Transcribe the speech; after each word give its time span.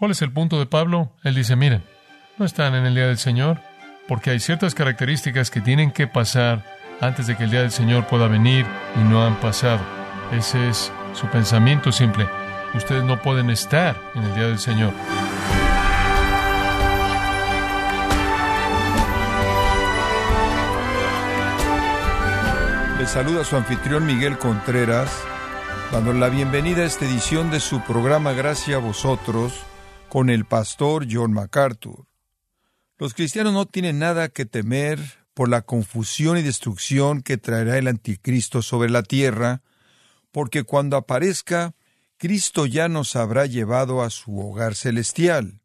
¿Cuál 0.00 0.12
es 0.12 0.22
el 0.22 0.32
punto 0.32 0.58
de 0.58 0.64
Pablo? 0.64 1.12
Él 1.24 1.34
dice, 1.34 1.56
miren, 1.56 1.84
no 2.38 2.46
están 2.46 2.74
en 2.74 2.86
el 2.86 2.94
día 2.94 3.06
del 3.06 3.18
Señor, 3.18 3.60
porque 4.08 4.30
hay 4.30 4.40
ciertas 4.40 4.74
características 4.74 5.50
que 5.50 5.60
tienen 5.60 5.90
que 5.90 6.06
pasar 6.06 6.64
antes 7.02 7.26
de 7.26 7.36
que 7.36 7.44
el 7.44 7.50
día 7.50 7.60
del 7.60 7.70
Señor 7.70 8.06
pueda 8.06 8.26
venir 8.26 8.64
y 8.96 9.00
no 9.00 9.22
han 9.22 9.38
pasado. 9.40 9.80
Ese 10.32 10.70
es 10.70 10.90
su 11.12 11.26
pensamiento 11.26 11.92
simple. 11.92 12.26
Ustedes 12.72 13.04
no 13.04 13.20
pueden 13.20 13.50
estar 13.50 13.94
en 14.14 14.22
el 14.22 14.34
día 14.34 14.46
del 14.46 14.58
Señor. 14.58 14.94
Le 22.98 23.06
saluda 23.06 23.44
su 23.44 23.54
anfitrión 23.54 24.06
Miguel 24.06 24.38
Contreras, 24.38 25.14
dando 25.92 26.14
la 26.14 26.30
bienvenida 26.30 26.84
a 26.84 26.86
esta 26.86 27.04
edición 27.04 27.50
de 27.50 27.60
su 27.60 27.82
programa 27.82 28.32
Gracias 28.32 28.78
a 28.78 28.80
vosotros 28.80 29.66
con 30.10 30.28
el 30.28 30.44
pastor 30.44 31.06
John 31.10 31.32
MacArthur. 31.32 32.06
Los 32.98 33.14
cristianos 33.14 33.54
no 33.54 33.64
tienen 33.64 33.98
nada 33.98 34.28
que 34.28 34.44
temer 34.44 34.98
por 35.32 35.48
la 35.48 35.62
confusión 35.62 36.36
y 36.36 36.42
destrucción 36.42 37.22
que 37.22 37.38
traerá 37.38 37.78
el 37.78 37.88
anticristo 37.88 38.60
sobre 38.60 38.90
la 38.90 39.02
tierra, 39.02 39.62
porque 40.32 40.64
cuando 40.64 40.98
aparezca, 40.98 41.74
Cristo 42.18 42.66
ya 42.66 42.88
nos 42.88 43.16
habrá 43.16 43.46
llevado 43.46 44.02
a 44.02 44.10
su 44.10 44.38
hogar 44.38 44.74
celestial. 44.74 45.62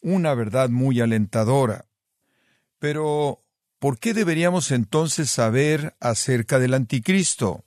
Una 0.00 0.34
verdad 0.34 0.68
muy 0.68 1.00
alentadora. 1.00 1.86
Pero 2.78 3.42
¿Por 3.78 4.00
qué 4.00 4.12
deberíamos 4.12 4.72
entonces 4.72 5.30
saber 5.30 5.94
acerca 6.00 6.58
del 6.58 6.74
anticristo? 6.74 7.64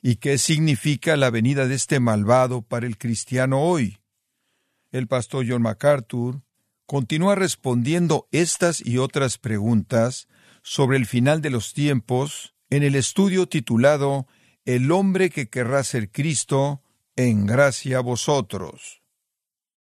¿Y 0.00 0.16
qué 0.16 0.38
significa 0.38 1.16
la 1.16 1.30
venida 1.30 1.66
de 1.66 1.74
este 1.74 1.98
malvado 1.98 2.62
para 2.62 2.86
el 2.86 2.96
cristiano 2.96 3.60
hoy? 3.60 3.97
El 4.90 5.06
pastor 5.06 5.44
John 5.48 5.62
MacArthur 5.62 6.42
continúa 6.86 7.34
respondiendo 7.34 8.28
estas 8.32 8.84
y 8.84 8.98
otras 8.98 9.36
preguntas 9.36 10.28
sobre 10.62 10.96
el 10.96 11.06
final 11.06 11.42
de 11.42 11.50
los 11.50 11.74
tiempos 11.74 12.54
en 12.70 12.82
el 12.82 12.94
estudio 12.94 13.46
titulado 13.46 14.26
El 14.64 14.90
hombre 14.90 15.30
que 15.30 15.48
querrá 15.48 15.84
ser 15.84 16.10
Cristo, 16.10 16.82
en 17.16 17.46
gracia 17.46 17.98
a 17.98 18.00
vosotros. 18.00 19.02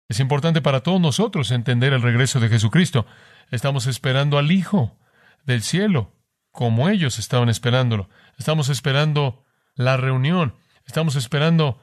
Es 0.09 0.19
importante 0.19 0.61
para 0.61 0.81
todos 0.81 0.99
nosotros 0.99 1.49
entender 1.52 1.93
el 1.93 2.02
regreso 2.02 2.39
de 2.39 2.49
Jesucristo. 2.49 3.05
Estamos 3.49 3.88
esperando 3.88 4.38
al 4.38 4.52
Hijo 4.52 4.97
del 5.45 5.63
cielo, 5.63 6.13
como 6.52 6.89
ellos 6.89 7.17
estaban 7.17 7.47
esperándolo. 7.47 8.09
Estamos 8.38 8.69
esperando 8.69 9.45
la 9.75 9.95
reunión, 9.97 10.55
estamos 10.86 11.15
esperando 11.15 11.81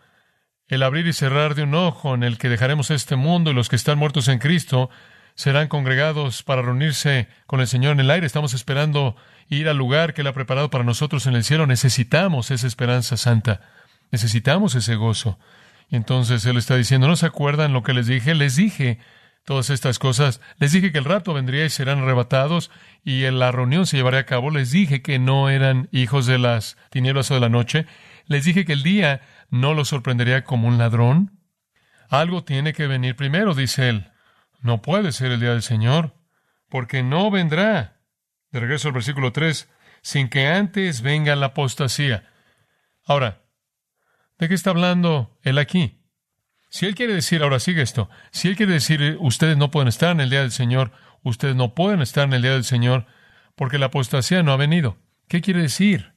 el 0.69 0.83
abrir 0.83 1.06
y 1.06 1.12
cerrar 1.12 1.55
de 1.55 1.62
un 1.62 1.74
ojo 1.74 2.14
en 2.14 2.22
el 2.22 2.38
que 2.38 2.48
dejaremos 2.48 2.91
este 2.91 3.16
mundo 3.16 3.50
y 3.50 3.55
los 3.55 3.69
que 3.69 3.77
están 3.77 3.98
muertos 3.98 4.28
en 4.28 4.38
Cristo 4.38 4.91
serán 5.34 5.69
congregados 5.69 6.42
para 6.42 6.62
reunirse 6.62 7.28
con 7.47 7.60
el 7.60 7.69
Señor 7.69 7.92
en 7.92 8.00
el 8.00 8.10
aire. 8.10 8.27
Estamos 8.27 8.55
esperando 8.55 9.16
ir 9.48 9.69
al 9.69 9.78
lugar 9.78 10.12
que 10.12 10.20
Él 10.20 10.27
ha 10.27 10.33
preparado 10.33 10.69
para 10.69 10.84
nosotros 10.84 11.27
en 11.27 11.34
el 11.34 11.44
cielo. 11.44 11.66
Necesitamos 11.66 12.50
esa 12.50 12.66
esperanza 12.66 13.16
santa. 13.16 13.60
Necesitamos 14.10 14.75
ese 14.75 14.97
gozo. 14.97 15.38
Y 15.91 15.97
entonces 15.97 16.44
Él 16.44 16.56
está 16.56 16.77
diciendo, 16.77 17.06
¿no 17.06 17.16
se 17.16 17.27
acuerdan 17.27 17.72
lo 17.72 17.82
que 17.82 17.94
les 17.94 18.06
dije? 18.06 18.34
Les 18.34 18.56
dije 18.56 18.98
todas 19.44 19.70
estas 19.70 19.98
cosas. 19.98 20.41
Les 20.58 20.72
dije 20.72 20.92
que 20.92 20.98
el 20.98 21.05
rato 21.05 21.32
vendría 21.32 21.64
y 21.64 21.70
serán 21.70 22.00
arrebatados 22.00 22.70
y 23.05 23.25
en 23.25 23.38
la 23.38 23.50
reunión 23.53 23.86
se 23.86 23.97
llevaría 23.97 24.20
a 24.20 24.27
cabo. 24.27 24.50
Les 24.50 24.70
dije 24.72 25.00
que 25.00 25.19
no 25.19 25.48
eran 25.48 25.88
hijos 25.92 26.27
de 26.27 26.38
las 26.38 26.77
tinieblas 26.91 27.30
o 27.30 27.34
de 27.34 27.41
la 27.41 27.48
noche. 27.48 27.86
Les 28.27 28.44
dije 28.44 28.66
que 28.66 28.75
el 28.75 28.82
día 28.82 29.22
no 29.48 29.74
los 29.74 29.88
sorprendería 29.88 30.44
como 30.44 30.68
un 30.68 30.78
ladrón. 30.78 31.41
Algo 32.08 32.44
tiene 32.44 32.72
que 32.72 32.86
venir 32.86 33.16
primero, 33.16 33.54
dice 33.54 33.88
él. 33.88 34.10
No 34.60 34.82
puede 34.82 35.12
ser 35.12 35.32
el 35.32 35.41
día 35.41 35.50
del 35.50 35.62
Señor, 35.62 36.14
porque 36.68 37.02
no 37.02 37.30
vendrá. 37.30 38.00
De 38.50 38.60
regreso 38.60 38.88
al 38.88 38.94
versículo 38.94 39.32
3, 39.32 39.69
sin 40.02 40.28
que 40.28 40.46
antes 40.46 41.02
venga 41.02 41.36
la 41.36 41.47
apostasía. 41.47 42.31
Ahora, 43.04 43.42
¿de 44.38 44.48
qué 44.48 44.54
está 44.54 44.70
hablando 44.70 45.38
él 45.42 45.58
aquí? 45.58 45.98
Si 46.70 46.87
Él 46.87 46.94
quiere 46.94 47.14
decir, 47.14 47.42
ahora 47.42 47.60
sigue 47.60 47.82
esto, 47.82 48.10
si 48.31 48.48
Él 48.48 48.56
quiere 48.56 48.75
decir, 48.75 49.16
ustedes 49.20 49.56
no 49.56 49.70
pueden 49.70 49.88
estar 49.88 50.10
en 50.10 50.20
el 50.20 50.31
día 50.31 50.42
del 50.42 50.53
Señor, 50.53 50.92
ustedes 51.22 51.56
no 51.56 51.75
pueden 51.75 52.03
estar 52.03 52.25
en 52.25 52.34
el 52.34 52.42
día 52.42 52.53
del 52.53 52.64
Señor, 52.64 53.06
porque 53.54 53.78
la 53.78 53.87
apostasía 53.87 54.42
no 54.42 54.53
ha 54.53 54.56
venido. 54.56 54.98
¿Qué 55.28 55.41
quiere 55.41 55.62
decir? 55.62 56.12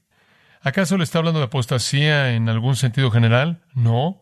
¿Acaso 0.61 0.97
le 0.97 1.03
está 1.03 1.19
hablando 1.19 1.39
de 1.39 1.45
apostasía 1.45 2.33
en 2.33 2.49
algún 2.49 2.75
sentido 2.75 3.11
general? 3.11 3.63
No. 3.73 4.21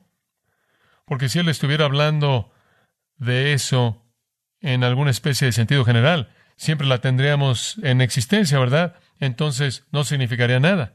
Porque 1.06 1.30
si 1.30 1.40
Él 1.40 1.50
estuviera 1.50 1.86
hablando 1.86 2.52
de 3.18 3.54
eso 3.54 4.06
en 4.62 4.84
alguna 4.84 5.12
especie 5.12 5.46
de 5.46 5.52
sentido 5.52 5.84
general, 5.86 6.34
siempre 6.56 6.88
la 6.88 7.00
tendríamos 7.00 7.78
en 7.84 8.02
existencia, 8.02 8.60
¿verdad? 8.60 8.96
Entonces 9.20 9.86
no 9.92 10.04
significaría 10.04 10.60
nada. 10.60 10.94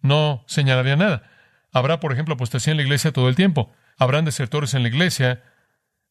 No 0.00 0.44
señalaría 0.46 0.96
nada. 0.96 1.30
Habrá, 1.72 2.00
por 2.00 2.12
ejemplo, 2.12 2.34
apostasía 2.34 2.70
en 2.70 2.78
la 2.78 2.82
iglesia 2.84 3.12
todo 3.12 3.28
el 3.28 3.36
tiempo 3.36 3.72
habrán 3.96 4.24
desertores 4.24 4.74
en 4.74 4.82
la 4.82 4.88
iglesia 4.88 5.42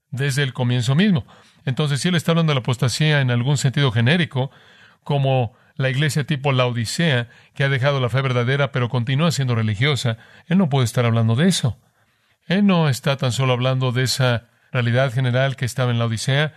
desde 0.09 0.43
el 0.43 0.53
comienzo 0.53 0.95
mismo. 0.95 1.25
Entonces, 1.65 2.01
si 2.01 2.09
él 2.09 2.15
está 2.15 2.31
hablando 2.31 2.51
de 2.51 2.55
la 2.55 2.59
apostasía 2.59 3.21
en 3.21 3.31
algún 3.31 3.57
sentido 3.57 3.91
genérico, 3.91 4.51
como 5.03 5.53
la 5.75 5.89
iglesia 5.89 6.23
tipo 6.23 6.51
la 6.51 6.65
Odisea, 6.65 7.29
que 7.53 7.63
ha 7.63 7.69
dejado 7.69 7.99
la 7.99 8.09
fe 8.09 8.21
verdadera 8.21 8.71
pero 8.71 8.89
continúa 8.89 9.31
siendo 9.31 9.55
religiosa, 9.55 10.17
él 10.47 10.57
no 10.57 10.69
puede 10.69 10.85
estar 10.85 11.05
hablando 11.05 11.35
de 11.35 11.47
eso. 11.47 11.77
Él 12.47 12.65
no 12.65 12.89
está 12.89 13.17
tan 13.17 13.31
solo 13.31 13.53
hablando 13.53 13.91
de 13.91 14.03
esa 14.03 14.49
realidad 14.71 15.11
general 15.11 15.55
que 15.55 15.65
estaba 15.65 15.91
en 15.91 15.99
la 15.99 16.05
Odisea. 16.05 16.53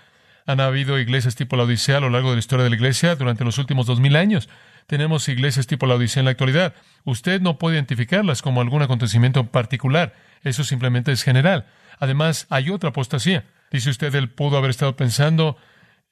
Han 0.46 0.60
habido 0.60 0.98
iglesias 0.98 1.34
tipo 1.34 1.56
la 1.56 1.64
Odisea 1.64 1.96
a 1.96 2.00
lo 2.00 2.10
largo 2.10 2.30
de 2.30 2.36
la 2.36 2.40
historia 2.40 2.64
de 2.64 2.70
la 2.70 2.76
iglesia 2.76 3.16
durante 3.16 3.44
los 3.44 3.58
últimos 3.58 3.86
dos 3.86 4.00
mil 4.00 4.16
años. 4.16 4.48
Tenemos 4.86 5.28
iglesias 5.28 5.66
tipo 5.66 5.86
la 5.86 5.94
Odisea 5.94 6.20
en 6.20 6.24
la 6.26 6.32
actualidad. 6.32 6.74
Usted 7.04 7.40
no 7.40 7.58
puede 7.58 7.76
identificarlas 7.76 8.42
como 8.42 8.60
algún 8.60 8.82
acontecimiento 8.82 9.44
particular. 9.50 10.14
Eso 10.42 10.64
simplemente 10.64 11.12
es 11.12 11.22
general. 11.22 11.66
Además, 11.98 12.46
hay 12.50 12.70
otra 12.70 12.90
apostasía. 12.90 13.44
Dice 13.70 13.90
usted, 13.90 14.14
él 14.14 14.30
pudo 14.30 14.56
haber 14.56 14.70
estado 14.70 14.96
pensando 14.96 15.56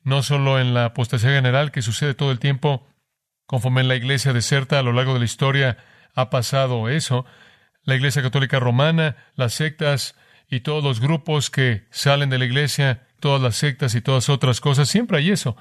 no 0.02 0.22
solo 0.22 0.60
en 0.60 0.74
la 0.74 0.86
apostasía 0.86 1.30
general 1.30 1.70
que 1.70 1.82
sucede 1.82 2.14
todo 2.14 2.30
el 2.30 2.38
tiempo, 2.38 2.86
conforme 3.46 3.80
en 3.80 3.88
la 3.88 3.96
iglesia 3.96 4.32
deserta 4.32 4.78
a 4.78 4.82
lo 4.82 4.92
largo 4.92 5.14
de 5.14 5.20
la 5.20 5.24
historia 5.24 5.78
ha 6.14 6.30
pasado 6.30 6.88
eso, 6.88 7.26
la 7.84 7.94
iglesia 7.94 8.22
católica 8.22 8.58
romana, 8.58 9.16
las 9.34 9.54
sectas 9.54 10.16
y 10.48 10.60
todos 10.60 10.82
los 10.82 11.00
grupos 11.00 11.50
que 11.50 11.86
salen 11.90 12.30
de 12.30 12.38
la 12.38 12.44
iglesia, 12.44 13.06
todas 13.20 13.40
las 13.40 13.56
sectas 13.56 13.94
y 13.94 14.00
todas 14.00 14.28
otras 14.28 14.60
cosas, 14.60 14.88
siempre 14.88 15.18
hay 15.18 15.30
eso. 15.30 15.56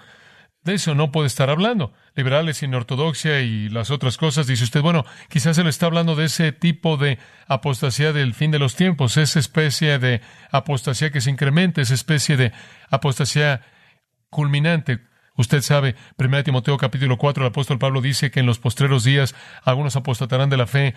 De 0.63 0.73
eso 0.73 0.95
no 0.95 1.11
puede 1.11 1.27
estar 1.27 1.51
hablando. 1.51 1.93
Liberales 2.15 2.57
sin 2.57 2.73
ortodoxia 2.73 3.41
y 3.41 3.69
las 3.69 3.91
otras 3.91 4.17
cosas. 4.17 4.47
Dice 4.47 4.63
usted, 4.63 4.81
bueno, 4.81 5.05
quizás 5.29 5.55
él 5.59 5.67
está 5.67 5.85
hablando 5.85 6.15
de 6.15 6.25
ese 6.25 6.51
tipo 6.51 6.97
de 6.97 7.19
apostasía 7.47 8.13
del 8.13 8.33
fin 8.33 8.49
de 8.49 8.57
los 8.57 8.75
tiempos, 8.75 9.15
esa 9.17 9.37
especie 9.37 9.99
de 9.99 10.21
apostasía 10.51 11.11
que 11.11 11.21
se 11.21 11.29
incrementa, 11.29 11.81
esa 11.81 11.93
especie 11.93 12.35
de 12.35 12.51
apostasía 12.89 13.61
culminante. 14.31 15.01
Usted 15.37 15.61
sabe, 15.61 15.95
1 16.17 16.43
Timoteo 16.43 16.77
capítulo 16.77 17.17
4, 17.17 17.43
el 17.43 17.49
apóstol 17.49 17.77
Pablo 17.77 18.01
dice 18.01 18.31
que 18.31 18.39
en 18.39 18.45
los 18.45 18.59
postreros 18.59 19.03
días 19.03 19.35
algunos 19.63 19.97
apostatarán 19.97 20.49
de 20.49 20.57
la 20.57 20.65
fe, 20.65 20.93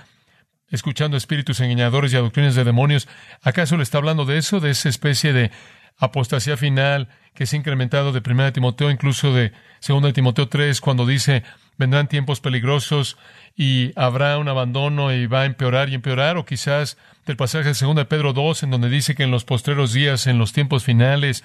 escuchando 0.70 1.16
espíritus 1.16 1.58
engañadores 1.60 2.12
y 2.12 2.16
a 2.16 2.20
doctrinas 2.20 2.54
de 2.54 2.62
demonios. 2.62 3.08
¿Acaso 3.42 3.76
le 3.76 3.82
está 3.82 3.98
hablando 3.98 4.24
de 4.26 4.38
eso, 4.38 4.60
de 4.60 4.70
esa 4.70 4.88
especie 4.88 5.32
de 5.32 5.50
apostasía 5.96 6.56
final 6.56 7.08
que 7.34 7.46
se 7.46 7.56
ha 7.56 7.58
incrementado 7.58 8.12
de 8.12 8.22
1 8.24 8.52
Timoteo, 8.52 8.92
incluso 8.92 9.34
de 9.34 9.52
2 9.86 10.12
Timoteo 10.12 10.48
3, 10.48 10.80
cuando 10.80 11.04
dice, 11.04 11.42
vendrán 11.76 12.06
tiempos 12.06 12.38
peligrosos 12.40 13.16
y 13.56 13.90
habrá 13.96 14.38
un 14.38 14.48
abandono 14.48 15.12
y 15.12 15.26
va 15.26 15.42
a 15.42 15.46
empeorar 15.46 15.88
y 15.88 15.94
empeorar, 15.94 16.36
o 16.36 16.44
quizás 16.44 16.96
del 17.26 17.36
pasaje 17.36 17.72
de 17.72 17.86
2 17.86 17.96
de 17.96 18.04
Pedro 18.04 18.32
2, 18.32 18.62
en 18.62 18.70
donde 18.70 18.88
dice 18.88 19.16
que 19.16 19.24
en 19.24 19.32
los 19.32 19.44
postreros 19.44 19.92
días, 19.92 20.28
en 20.28 20.38
los 20.38 20.52
tiempos 20.52 20.84
finales, 20.84 21.42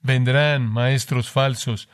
vendrán 0.00 0.68
maestros 0.68 1.28
falsos 1.28 1.88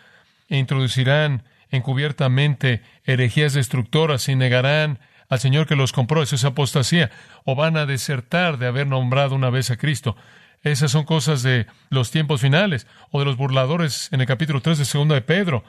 e 0.52 0.58
introducirán 0.58 1.44
encubiertamente 1.70 2.82
herejías 3.04 3.54
destructoras 3.54 4.28
y 4.28 4.36
negarán 4.36 5.00
al 5.30 5.40
Señor 5.40 5.66
que 5.66 5.76
los 5.76 5.92
compró, 5.92 6.22
eso 6.22 6.36
es 6.36 6.44
apostasía, 6.44 7.10
o 7.46 7.54
van 7.54 7.78
a 7.78 7.86
desertar 7.86 8.58
de 8.58 8.66
haber 8.66 8.86
nombrado 8.86 9.34
una 9.34 9.48
vez 9.48 9.70
a 9.70 9.78
Cristo. 9.78 10.14
Esas 10.60 10.90
son 10.90 11.04
cosas 11.04 11.42
de 11.42 11.66
los 11.88 12.10
tiempos 12.10 12.42
finales 12.42 12.86
o 13.10 13.18
de 13.18 13.24
los 13.24 13.38
burladores 13.38 14.10
en 14.12 14.20
el 14.20 14.26
capítulo 14.26 14.60
3 14.60 14.76
de 14.76 14.84
Segunda 14.84 15.14
de 15.14 15.22
Pedro. 15.22 15.64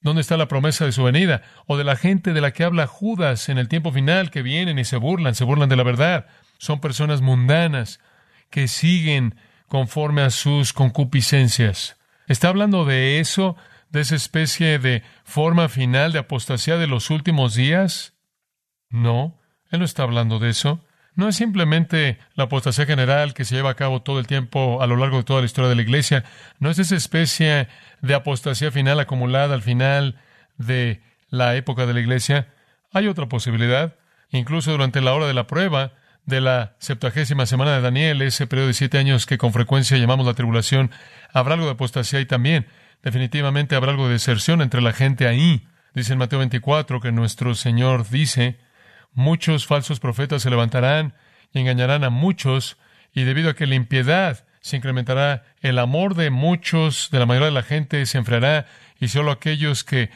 ¿Dónde 0.00 0.22
está 0.22 0.38
la 0.38 0.48
promesa 0.48 0.86
de 0.86 0.92
su 0.92 1.04
venida? 1.04 1.42
O 1.66 1.76
de 1.76 1.84
la 1.84 1.96
gente 1.96 2.32
de 2.32 2.40
la 2.40 2.52
que 2.52 2.64
habla 2.64 2.86
Judas 2.86 3.50
en 3.50 3.58
el 3.58 3.68
tiempo 3.68 3.92
final 3.92 4.30
que 4.30 4.40
vienen 4.40 4.78
y 4.78 4.86
se 4.86 4.96
burlan, 4.96 5.34
se 5.34 5.44
burlan 5.44 5.68
de 5.68 5.76
la 5.76 5.82
verdad. 5.82 6.28
Son 6.56 6.80
personas 6.80 7.20
mundanas 7.20 8.00
que 8.48 8.68
siguen 8.68 9.34
conforme 9.68 10.22
a 10.22 10.30
sus 10.30 10.72
concupiscencias. 10.72 11.98
¿Está 12.26 12.48
hablando 12.48 12.86
de 12.86 13.20
eso, 13.20 13.56
de 13.92 14.00
esa 14.00 14.16
especie 14.16 14.78
de 14.78 15.02
forma 15.24 15.68
final 15.68 16.12
de 16.12 16.18
apostasía 16.18 16.78
de 16.78 16.86
los 16.86 17.10
últimos 17.10 17.54
días? 17.54 18.14
No, 18.88 19.38
él 19.70 19.78
no 19.80 19.84
está 19.84 20.02
hablando 20.02 20.38
de 20.38 20.50
eso. 20.50 20.84
no 21.14 21.28
es 21.28 21.36
simplemente 21.36 22.18
la 22.34 22.44
apostasía 22.44 22.86
general 22.86 23.34
que 23.34 23.44
se 23.44 23.54
lleva 23.54 23.70
a 23.70 23.74
cabo 23.74 24.00
todo 24.00 24.18
el 24.18 24.26
tiempo 24.26 24.80
a 24.80 24.86
lo 24.86 24.96
largo 24.96 25.18
de 25.18 25.24
toda 25.24 25.40
la 25.40 25.46
historia 25.46 25.68
de 25.68 25.76
la 25.76 25.82
iglesia, 25.82 26.24
no 26.58 26.70
es 26.70 26.78
esa 26.78 26.96
especie 26.96 27.68
de 28.00 28.14
apostasía 28.14 28.70
final 28.70 28.98
acumulada 28.98 29.54
al 29.54 29.60
final 29.60 30.18
de 30.56 31.02
la 31.28 31.54
época 31.54 31.84
de 31.84 31.92
la 31.92 32.00
iglesia. 32.00 32.48
Hay 32.92 33.08
otra 33.08 33.28
posibilidad, 33.28 33.94
incluso 34.30 34.70
durante 34.72 35.02
la 35.02 35.12
hora 35.12 35.26
de 35.26 35.34
la 35.34 35.46
prueba 35.46 35.92
de 36.24 36.40
la 36.40 36.76
septuagésima 36.78 37.44
semana 37.44 37.74
de 37.74 37.82
Daniel, 37.82 38.22
ese 38.22 38.46
periodo 38.46 38.68
de 38.68 38.74
siete 38.74 38.96
años 38.96 39.26
que 39.26 39.38
con 39.38 39.52
frecuencia 39.52 39.98
llamamos 39.98 40.26
la 40.26 40.34
tribulación, 40.34 40.90
habrá 41.32 41.54
algo 41.54 41.66
de 41.66 41.72
apostasía 41.72 42.20
y 42.20 42.26
también. 42.26 42.66
Definitivamente 43.02 43.74
habrá 43.74 43.90
algo 43.90 44.06
de 44.06 44.14
deserción 44.14 44.62
entre 44.62 44.80
la 44.80 44.92
gente 44.92 45.26
ahí. 45.26 45.66
Dice 45.94 46.12
en 46.12 46.18
Mateo 46.18 46.38
24 46.38 47.00
que 47.00 47.12
nuestro 47.12 47.54
Señor 47.54 48.08
dice, 48.08 48.58
muchos 49.12 49.66
falsos 49.66 50.00
profetas 50.00 50.42
se 50.42 50.50
levantarán 50.50 51.14
y 51.52 51.60
engañarán 51.60 52.04
a 52.04 52.10
muchos, 52.10 52.78
y 53.12 53.24
debido 53.24 53.50
a 53.50 53.54
que 53.54 53.66
la 53.66 53.74
impiedad 53.74 54.46
se 54.60 54.76
incrementará, 54.76 55.44
el 55.60 55.78
amor 55.78 56.14
de 56.14 56.30
muchos, 56.30 57.10
de 57.10 57.18
la 57.18 57.26
mayoría 57.26 57.48
de 57.48 57.52
la 57.52 57.62
gente, 57.62 58.06
se 58.06 58.16
enfriará, 58.16 58.66
y 59.00 59.08
solo 59.08 59.32
aquellos 59.32 59.84
que 59.84 60.10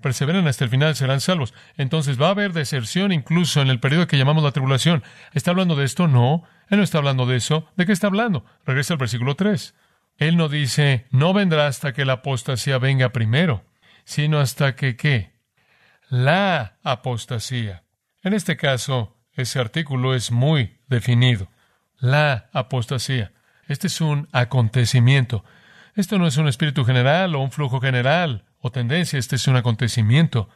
perseveren 0.00 0.46
hasta 0.46 0.64
el 0.64 0.70
final 0.70 0.94
serán 0.94 1.20
salvos. 1.20 1.54
Entonces 1.76 2.20
va 2.20 2.28
a 2.28 2.30
haber 2.30 2.52
deserción 2.52 3.12
incluso 3.12 3.60
en 3.62 3.68
el 3.68 3.80
periodo 3.80 4.06
que 4.06 4.18
llamamos 4.18 4.44
la 4.44 4.52
tribulación. 4.52 5.02
¿Está 5.32 5.50
hablando 5.50 5.76
de 5.76 5.84
esto? 5.84 6.08
No, 6.08 6.44
él 6.68 6.78
no 6.78 6.84
está 6.84 6.98
hablando 6.98 7.26
de 7.26 7.36
eso. 7.36 7.68
¿De 7.76 7.86
qué 7.86 7.92
está 7.92 8.06
hablando? 8.06 8.44
Regresa 8.64 8.94
al 8.94 8.98
versículo 8.98 9.34
3. 9.34 9.74
Él 10.20 10.36
no 10.36 10.50
dice, 10.50 11.06
no 11.10 11.32
vendrá 11.32 11.66
hasta 11.66 11.94
que 11.94 12.04
la 12.04 12.12
apostasía 12.12 12.76
venga 12.76 13.08
primero, 13.08 13.64
sino 14.04 14.38
hasta 14.38 14.76
que 14.76 14.94
qué? 14.94 15.32
La 16.10 16.76
apostasía. 16.82 17.84
En 18.22 18.34
este 18.34 18.58
caso, 18.58 19.16
ese 19.32 19.58
artículo 19.58 20.14
es 20.14 20.30
muy 20.30 20.76
definido. 20.88 21.48
La 21.96 22.50
apostasía. 22.52 23.32
Este 23.66 23.86
es 23.86 24.02
un 24.02 24.28
acontecimiento. 24.32 25.42
Esto 25.94 26.18
no 26.18 26.26
es 26.26 26.36
un 26.36 26.48
espíritu 26.48 26.84
general 26.84 27.34
o 27.34 27.40
un 27.40 27.50
flujo 27.50 27.80
general 27.80 28.44
o 28.58 28.70
tendencia. 28.70 29.18
Este 29.18 29.36
es 29.36 29.48
un 29.48 29.56
acontecimiento 29.56 30.50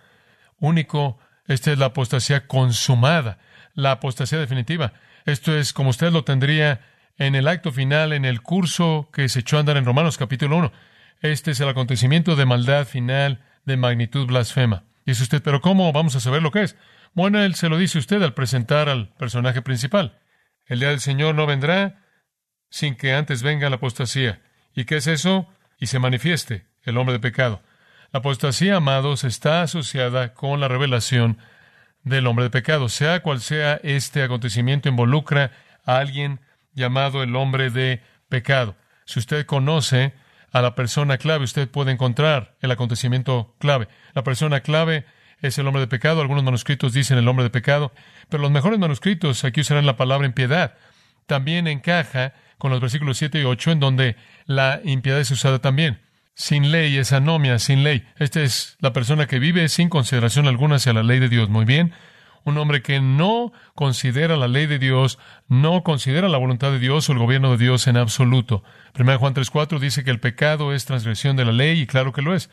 único. 0.58 1.18
Esta 1.46 1.72
es 1.72 1.78
la 1.78 1.86
apostasía 1.86 2.46
consumada, 2.46 3.38
la 3.72 3.92
apostasía 3.92 4.38
definitiva. 4.38 4.92
Esto 5.24 5.56
es 5.56 5.72
como 5.72 5.88
usted 5.88 6.12
lo 6.12 6.22
tendría 6.22 6.82
en 7.16 7.34
el 7.34 7.48
acto 7.48 7.72
final, 7.72 8.12
en 8.12 8.24
el 8.24 8.42
curso 8.42 9.08
que 9.12 9.28
se 9.28 9.40
echó 9.40 9.56
a 9.56 9.60
andar 9.60 9.76
en 9.76 9.84
Romanos 9.84 10.18
capítulo 10.18 10.56
1. 10.56 10.72
Este 11.20 11.52
es 11.52 11.60
el 11.60 11.68
acontecimiento 11.68 12.36
de 12.36 12.44
maldad 12.44 12.86
final 12.86 13.44
de 13.64 13.76
magnitud 13.76 14.26
blasfema. 14.26 14.84
Dice 15.06 15.22
usted, 15.22 15.42
pero 15.42 15.60
¿cómo 15.60 15.92
vamos 15.92 16.16
a 16.16 16.20
saber 16.20 16.42
lo 16.42 16.50
que 16.50 16.62
es? 16.62 16.76
Bueno, 17.12 17.42
él 17.42 17.54
se 17.54 17.68
lo 17.68 17.78
dice 17.78 17.98
usted 17.98 18.22
al 18.22 18.34
presentar 18.34 18.88
al 18.88 19.08
personaje 19.14 19.62
principal. 19.62 20.18
El 20.66 20.80
día 20.80 20.88
del 20.88 21.00
Señor 21.00 21.34
no 21.34 21.46
vendrá 21.46 22.02
sin 22.70 22.96
que 22.96 23.14
antes 23.14 23.42
venga 23.42 23.70
la 23.70 23.76
apostasía. 23.76 24.42
¿Y 24.74 24.84
qué 24.84 24.96
es 24.96 25.06
eso? 25.06 25.48
Y 25.78 25.86
se 25.86 25.98
manifieste 25.98 26.66
el 26.82 26.96
hombre 26.98 27.12
de 27.12 27.20
pecado. 27.20 27.62
La 28.12 28.18
apostasía, 28.18 28.76
amados, 28.76 29.24
está 29.24 29.62
asociada 29.62 30.34
con 30.34 30.60
la 30.60 30.68
revelación 30.68 31.38
del 32.02 32.26
hombre 32.26 32.44
de 32.44 32.50
pecado. 32.50 32.88
Sea 32.88 33.20
cual 33.20 33.40
sea 33.40 33.80
este 33.82 34.22
acontecimiento, 34.22 34.88
involucra 34.88 35.52
a 35.84 35.98
alguien 35.98 36.40
llamado 36.74 37.22
el 37.22 37.34
hombre 37.36 37.70
de 37.70 38.02
pecado. 38.28 38.76
Si 39.04 39.18
usted 39.18 39.46
conoce 39.46 40.14
a 40.52 40.62
la 40.62 40.74
persona 40.74 41.18
clave, 41.18 41.44
usted 41.44 41.68
puede 41.68 41.92
encontrar 41.92 42.54
el 42.60 42.70
acontecimiento 42.70 43.54
clave. 43.58 43.88
La 44.14 44.22
persona 44.22 44.60
clave 44.60 45.04
es 45.40 45.58
el 45.58 45.66
hombre 45.66 45.80
de 45.80 45.88
pecado. 45.88 46.20
Algunos 46.20 46.44
manuscritos 46.44 46.92
dicen 46.92 47.18
el 47.18 47.28
hombre 47.28 47.44
de 47.44 47.50
pecado, 47.50 47.92
pero 48.28 48.42
los 48.42 48.50
mejores 48.50 48.78
manuscritos 48.78 49.44
aquí 49.44 49.60
usarán 49.60 49.86
la 49.86 49.96
palabra 49.96 50.26
impiedad. 50.26 50.74
También 51.26 51.66
encaja 51.66 52.34
con 52.58 52.70
los 52.70 52.80
versículos 52.80 53.18
7 53.18 53.40
y 53.40 53.44
8, 53.44 53.72
en 53.72 53.80
donde 53.80 54.16
la 54.46 54.80
impiedad 54.84 55.20
es 55.20 55.30
usada 55.30 55.58
también. 55.58 56.00
Sin 56.34 56.72
ley 56.72 56.96
es 56.96 57.12
anomia, 57.12 57.58
sin 57.58 57.84
ley. 57.84 58.06
Esta 58.16 58.42
es 58.42 58.76
la 58.80 58.92
persona 58.92 59.26
que 59.26 59.38
vive 59.38 59.68
sin 59.68 59.88
consideración 59.88 60.48
alguna 60.48 60.76
hacia 60.76 60.92
la 60.92 61.02
ley 61.02 61.20
de 61.20 61.28
Dios. 61.28 61.48
Muy 61.48 61.64
bien 61.64 61.94
un 62.44 62.58
hombre 62.58 62.82
que 62.82 63.00
no 63.00 63.52
considera 63.74 64.36
la 64.36 64.48
ley 64.48 64.66
de 64.66 64.78
Dios, 64.78 65.18
no 65.48 65.82
considera 65.82 66.28
la 66.28 66.38
voluntad 66.38 66.70
de 66.70 66.78
Dios 66.78 67.08
o 67.08 67.12
el 67.12 67.18
gobierno 67.18 67.52
de 67.52 67.58
Dios 67.58 67.86
en 67.86 67.96
absoluto. 67.96 68.62
1 68.98 69.18
Juan 69.18 69.34
3.4 69.34 69.78
dice 69.78 70.04
que 70.04 70.10
el 70.10 70.20
pecado 70.20 70.72
es 70.72 70.84
transgresión 70.84 71.36
de 71.36 71.44
la 71.44 71.52
ley 71.52 71.80
y 71.80 71.86
claro 71.86 72.12
que 72.12 72.22
lo 72.22 72.34
es. 72.34 72.50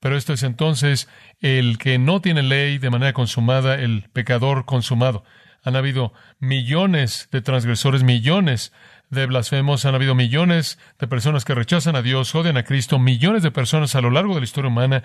Pero 0.00 0.16
esto 0.16 0.32
es 0.32 0.42
entonces 0.42 1.08
el 1.40 1.78
que 1.78 1.98
no 1.98 2.20
tiene 2.20 2.42
ley 2.42 2.78
de 2.78 2.90
manera 2.90 3.12
consumada, 3.12 3.74
el 3.74 4.08
pecador 4.12 4.66
consumado. 4.66 5.24
Han 5.62 5.76
habido 5.76 6.12
millones 6.38 7.28
de 7.32 7.40
transgresores, 7.40 8.02
millones 8.02 8.72
de 9.08 9.26
blasfemos, 9.26 9.84
han 9.86 9.94
habido 9.94 10.14
millones 10.14 10.78
de 10.98 11.08
personas 11.08 11.44
que 11.44 11.54
rechazan 11.54 11.96
a 11.96 12.02
Dios, 12.02 12.34
odian 12.34 12.56
a 12.56 12.64
Cristo, 12.64 12.98
millones 12.98 13.42
de 13.42 13.50
personas 13.50 13.94
a 13.94 14.00
lo 14.00 14.10
largo 14.10 14.34
de 14.34 14.40
la 14.40 14.44
historia 14.44 14.68
humana, 14.68 15.02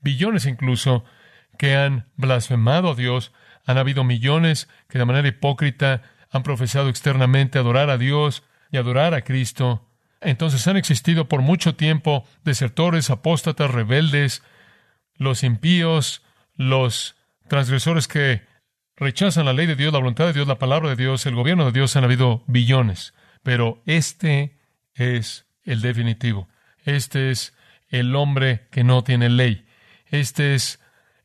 billones 0.00 0.46
incluso, 0.46 1.04
que 1.58 1.74
han 1.74 2.06
blasfemado 2.16 2.92
a 2.92 2.94
Dios, 2.94 3.32
han 3.64 3.78
habido 3.78 4.04
millones 4.04 4.68
que 4.88 4.98
de 4.98 5.04
manera 5.04 5.28
hipócrita 5.28 6.02
han 6.30 6.42
profesado 6.42 6.88
externamente 6.88 7.58
adorar 7.58 7.90
a 7.90 7.98
Dios 7.98 8.42
y 8.70 8.76
adorar 8.76 9.14
a 9.14 9.22
Cristo. 9.22 9.88
Entonces 10.20 10.66
han 10.66 10.76
existido 10.76 11.28
por 11.28 11.42
mucho 11.42 11.74
tiempo 11.74 12.24
desertores, 12.44 13.10
apóstatas, 13.10 13.70
rebeldes, 13.70 14.42
los 15.16 15.42
impíos, 15.42 16.22
los 16.54 17.16
transgresores 17.48 18.08
que 18.08 18.42
rechazan 18.96 19.44
la 19.44 19.52
ley 19.52 19.66
de 19.66 19.76
Dios, 19.76 19.92
la 19.92 19.98
voluntad 19.98 20.26
de 20.26 20.32
Dios, 20.32 20.46
la 20.46 20.58
palabra 20.58 20.90
de 20.90 20.96
Dios, 20.96 21.26
el 21.26 21.34
gobierno 21.34 21.66
de 21.66 21.72
Dios, 21.72 21.96
han 21.96 22.04
habido 22.04 22.44
billones. 22.46 23.14
Pero 23.42 23.82
este 23.86 24.58
es 24.94 25.46
el 25.64 25.80
definitivo. 25.80 26.48
Este 26.84 27.30
es 27.30 27.54
el 27.88 28.14
hombre 28.16 28.68
que 28.70 28.84
no 28.84 29.04
tiene 29.04 29.28
ley. 29.28 29.66
Este 30.06 30.54
es 30.54 30.80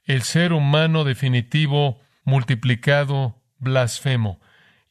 el 0.06 0.24
ser 0.24 0.54
humano 0.54 1.04
definitivo 1.04 2.02
multiplicado 2.28 3.42
blasfemo. 3.58 4.42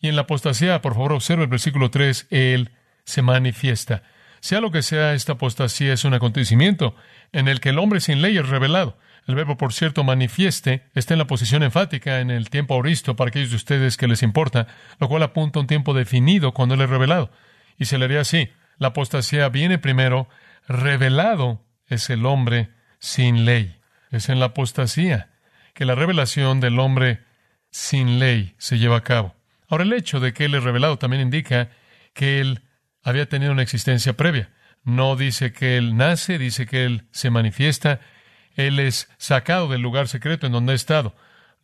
Y 0.01 0.09
en 0.09 0.17
la 0.17 0.23
apostasía, 0.23 0.81
por 0.81 0.95
favor, 0.95 1.13
observe 1.13 1.45
el 1.45 1.51
versículo 1.51 1.91
3, 1.91 2.29
Él 2.31 2.71
se 3.05 3.21
manifiesta. 3.21 4.03
Sea 4.41 4.63
lo 4.63 4.71
que 4.71 4.83
sea, 4.83 5.13
esta 5.13 5.33
apostasía 5.33 5.93
es 5.93 6.05
un 6.05 6.15
acontecimiento 6.15 6.97
en 7.33 7.47
el 7.49 7.61
que 7.61 7.69
el 7.69 7.79
hombre 7.79 8.01
sin 8.01 8.23
ley 8.23 8.39
es 8.39 8.49
revelado. 8.49 8.99
El 9.27 9.35
verbo, 9.35 9.59
por 9.59 9.75
cierto, 9.75 10.03
manifieste, 10.03 10.85
está 10.95 11.13
en 11.13 11.19
la 11.19 11.27
posición 11.27 11.63
enfática 11.63 12.21
en 12.21 12.31
el 12.31 12.49
tiempo 12.49 12.75
auristo 12.75 13.17
para 13.17 13.29
aquellos 13.29 13.51
de 13.51 13.57
ustedes 13.57 13.99
que 13.99 14.09
les 14.09 14.23
importa, 14.23 14.69
lo 14.99 15.09
cual 15.09 15.23
apunta 15.23 15.59
a 15.59 15.63
un 15.63 15.67
tiempo 15.67 15.93
definido 15.93 16.55
cuando 16.55 16.75
Él 16.75 16.81
es 16.81 16.89
revelado. 16.89 17.31
Y 17.77 17.85
se 17.85 17.99
le 17.99 18.07
haría 18.07 18.21
así. 18.21 18.49
La 18.79 18.89
apostasía 18.89 19.51
viene 19.51 19.79
primero, 19.79 20.29
revelado 20.67 21.63
es 21.87 22.09
el 22.09 22.25
hombre 22.25 22.71
sin 22.99 23.45
ley. 23.45 23.77
Es 24.11 24.31
en 24.31 24.41
la 24.41 24.47
apostasía 24.47 25.31
que 25.75 25.85
la 25.85 25.95
revelación 25.95 26.61
del 26.61 26.79
hombre 26.79 27.26
sin 27.77 28.19
ley 28.19 28.55
se 28.57 28.79
lleva 28.79 28.97
a 28.97 29.03
cabo. 29.03 29.37
Ahora, 29.69 29.85
el 29.85 29.93
hecho 29.93 30.19
de 30.19 30.33
que 30.33 30.47
Él 30.47 30.55
es 30.55 30.65
revelado 30.65 30.97
también 30.97 31.21
indica 31.21 31.69
que 32.15 32.41
Él 32.41 32.63
había 33.03 33.29
tenido 33.29 33.53
una 33.53 33.61
existencia 33.61 34.17
previa. 34.17 34.51
No 34.83 35.15
dice 35.15 35.53
que 35.53 35.77
Él 35.77 35.95
nace, 35.95 36.39
dice 36.39 36.65
que 36.65 36.87
Él 36.87 37.07
se 37.11 37.29
manifiesta. 37.29 38.01
Él 38.55 38.79
es 38.79 39.11
sacado 39.19 39.69
del 39.69 39.83
lugar 39.83 40.09
secreto 40.09 40.47
en 40.47 40.53
donde 40.53 40.73
ha 40.73 40.75
estado. 40.75 41.15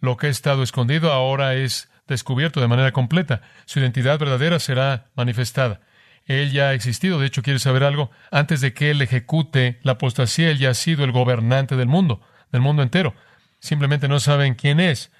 Lo 0.00 0.18
que 0.18 0.26
ha 0.26 0.30
estado 0.30 0.62
escondido 0.62 1.12
ahora 1.12 1.54
es 1.54 1.90
descubierto 2.06 2.60
de 2.60 2.68
manera 2.68 2.92
completa. 2.92 3.40
Su 3.64 3.78
identidad 3.80 4.18
verdadera 4.18 4.58
será 4.58 5.06
manifestada. 5.14 5.80
Él 6.26 6.52
ya 6.52 6.68
ha 6.68 6.74
existido. 6.74 7.20
De 7.20 7.26
hecho, 7.26 7.42
¿quiere 7.42 7.58
saber 7.58 7.84
algo? 7.84 8.10
Antes 8.30 8.60
de 8.60 8.74
que 8.74 8.90
Él 8.90 9.00
ejecute 9.00 9.80
la 9.82 9.92
apostasía, 9.92 10.50
Él 10.50 10.58
ya 10.58 10.70
ha 10.70 10.74
sido 10.74 11.04
el 11.04 11.12
gobernante 11.12 11.74
del 11.74 11.88
mundo, 11.88 12.20
del 12.50 12.60
mundo 12.60 12.82
entero. 12.82 13.14
Simplemente 13.60 14.08
no 14.08 14.20
saben 14.20 14.54
quién 14.54 14.78
es 14.78 15.10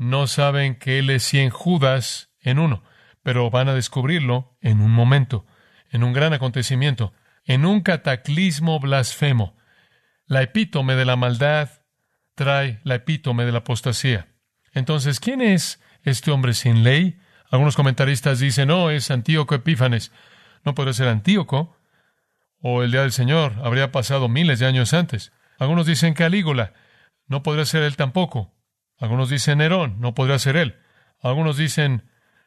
no 0.00 0.26
saben 0.26 0.76
que 0.76 0.98
Él 0.98 1.10
es 1.10 1.24
cien 1.24 1.50
Judas 1.50 2.30
en 2.40 2.58
uno, 2.58 2.82
pero 3.22 3.50
van 3.50 3.68
a 3.68 3.74
descubrirlo 3.74 4.56
en 4.62 4.80
un 4.80 4.90
momento, 4.90 5.44
en 5.90 6.04
un 6.04 6.14
gran 6.14 6.32
acontecimiento, 6.32 7.12
en 7.44 7.66
un 7.66 7.82
cataclismo 7.82 8.80
blasfemo. 8.80 9.58
La 10.24 10.40
epítome 10.40 10.94
de 10.94 11.04
la 11.04 11.16
maldad 11.16 11.82
trae 12.34 12.80
la 12.82 12.94
epítome 12.94 13.44
de 13.44 13.52
la 13.52 13.58
apostasía. 13.58 14.28
Entonces, 14.72 15.20
¿quién 15.20 15.42
es 15.42 15.82
este 16.02 16.30
hombre 16.30 16.54
sin 16.54 16.82
ley? 16.82 17.18
Algunos 17.50 17.76
comentaristas 17.76 18.38
dicen, 18.38 18.68
no, 18.68 18.88
es 18.88 19.10
Antíoco 19.10 19.54
Epífanes. 19.54 20.12
No 20.64 20.74
podría 20.74 20.94
ser 20.94 21.08
Antíoco, 21.08 21.76
o 22.58 22.82
el 22.82 22.90
día 22.90 23.02
del 23.02 23.12
Señor 23.12 23.56
habría 23.62 23.92
pasado 23.92 24.30
miles 24.30 24.60
de 24.60 24.66
años 24.66 24.94
antes. 24.94 25.30
Algunos 25.58 25.84
dicen 25.84 26.14
Calígula. 26.14 26.72
No 27.26 27.42
podría 27.42 27.66
ser 27.66 27.82
él 27.82 27.96
tampoco. 27.96 28.54
Algunos 29.00 29.30
dicen 29.30 29.58
Nerón, 29.58 29.98
no 29.98 30.14
podría 30.14 30.38
ser 30.38 30.56
él. 30.56 30.76
Algunos 31.20 31.56
dicen 31.56 32.04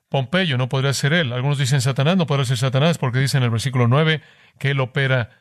Pompeyo, 0.07 0.57
no 0.57 0.69
podría 0.69 0.93
ser 0.93 1.11
él. 1.11 1.33
Algunos 1.33 1.57
dicen 1.57 1.81
Satanás, 1.81 2.15
no 2.15 2.27
podría 2.27 2.45
ser 2.45 2.57
Satanás, 2.57 2.99
porque 2.99 3.19
dice 3.19 3.37
en 3.37 3.43
el 3.43 3.49
versículo 3.49 3.87
9 3.87 4.21
que 4.59 4.69
él 4.71 4.79
opera 4.79 5.31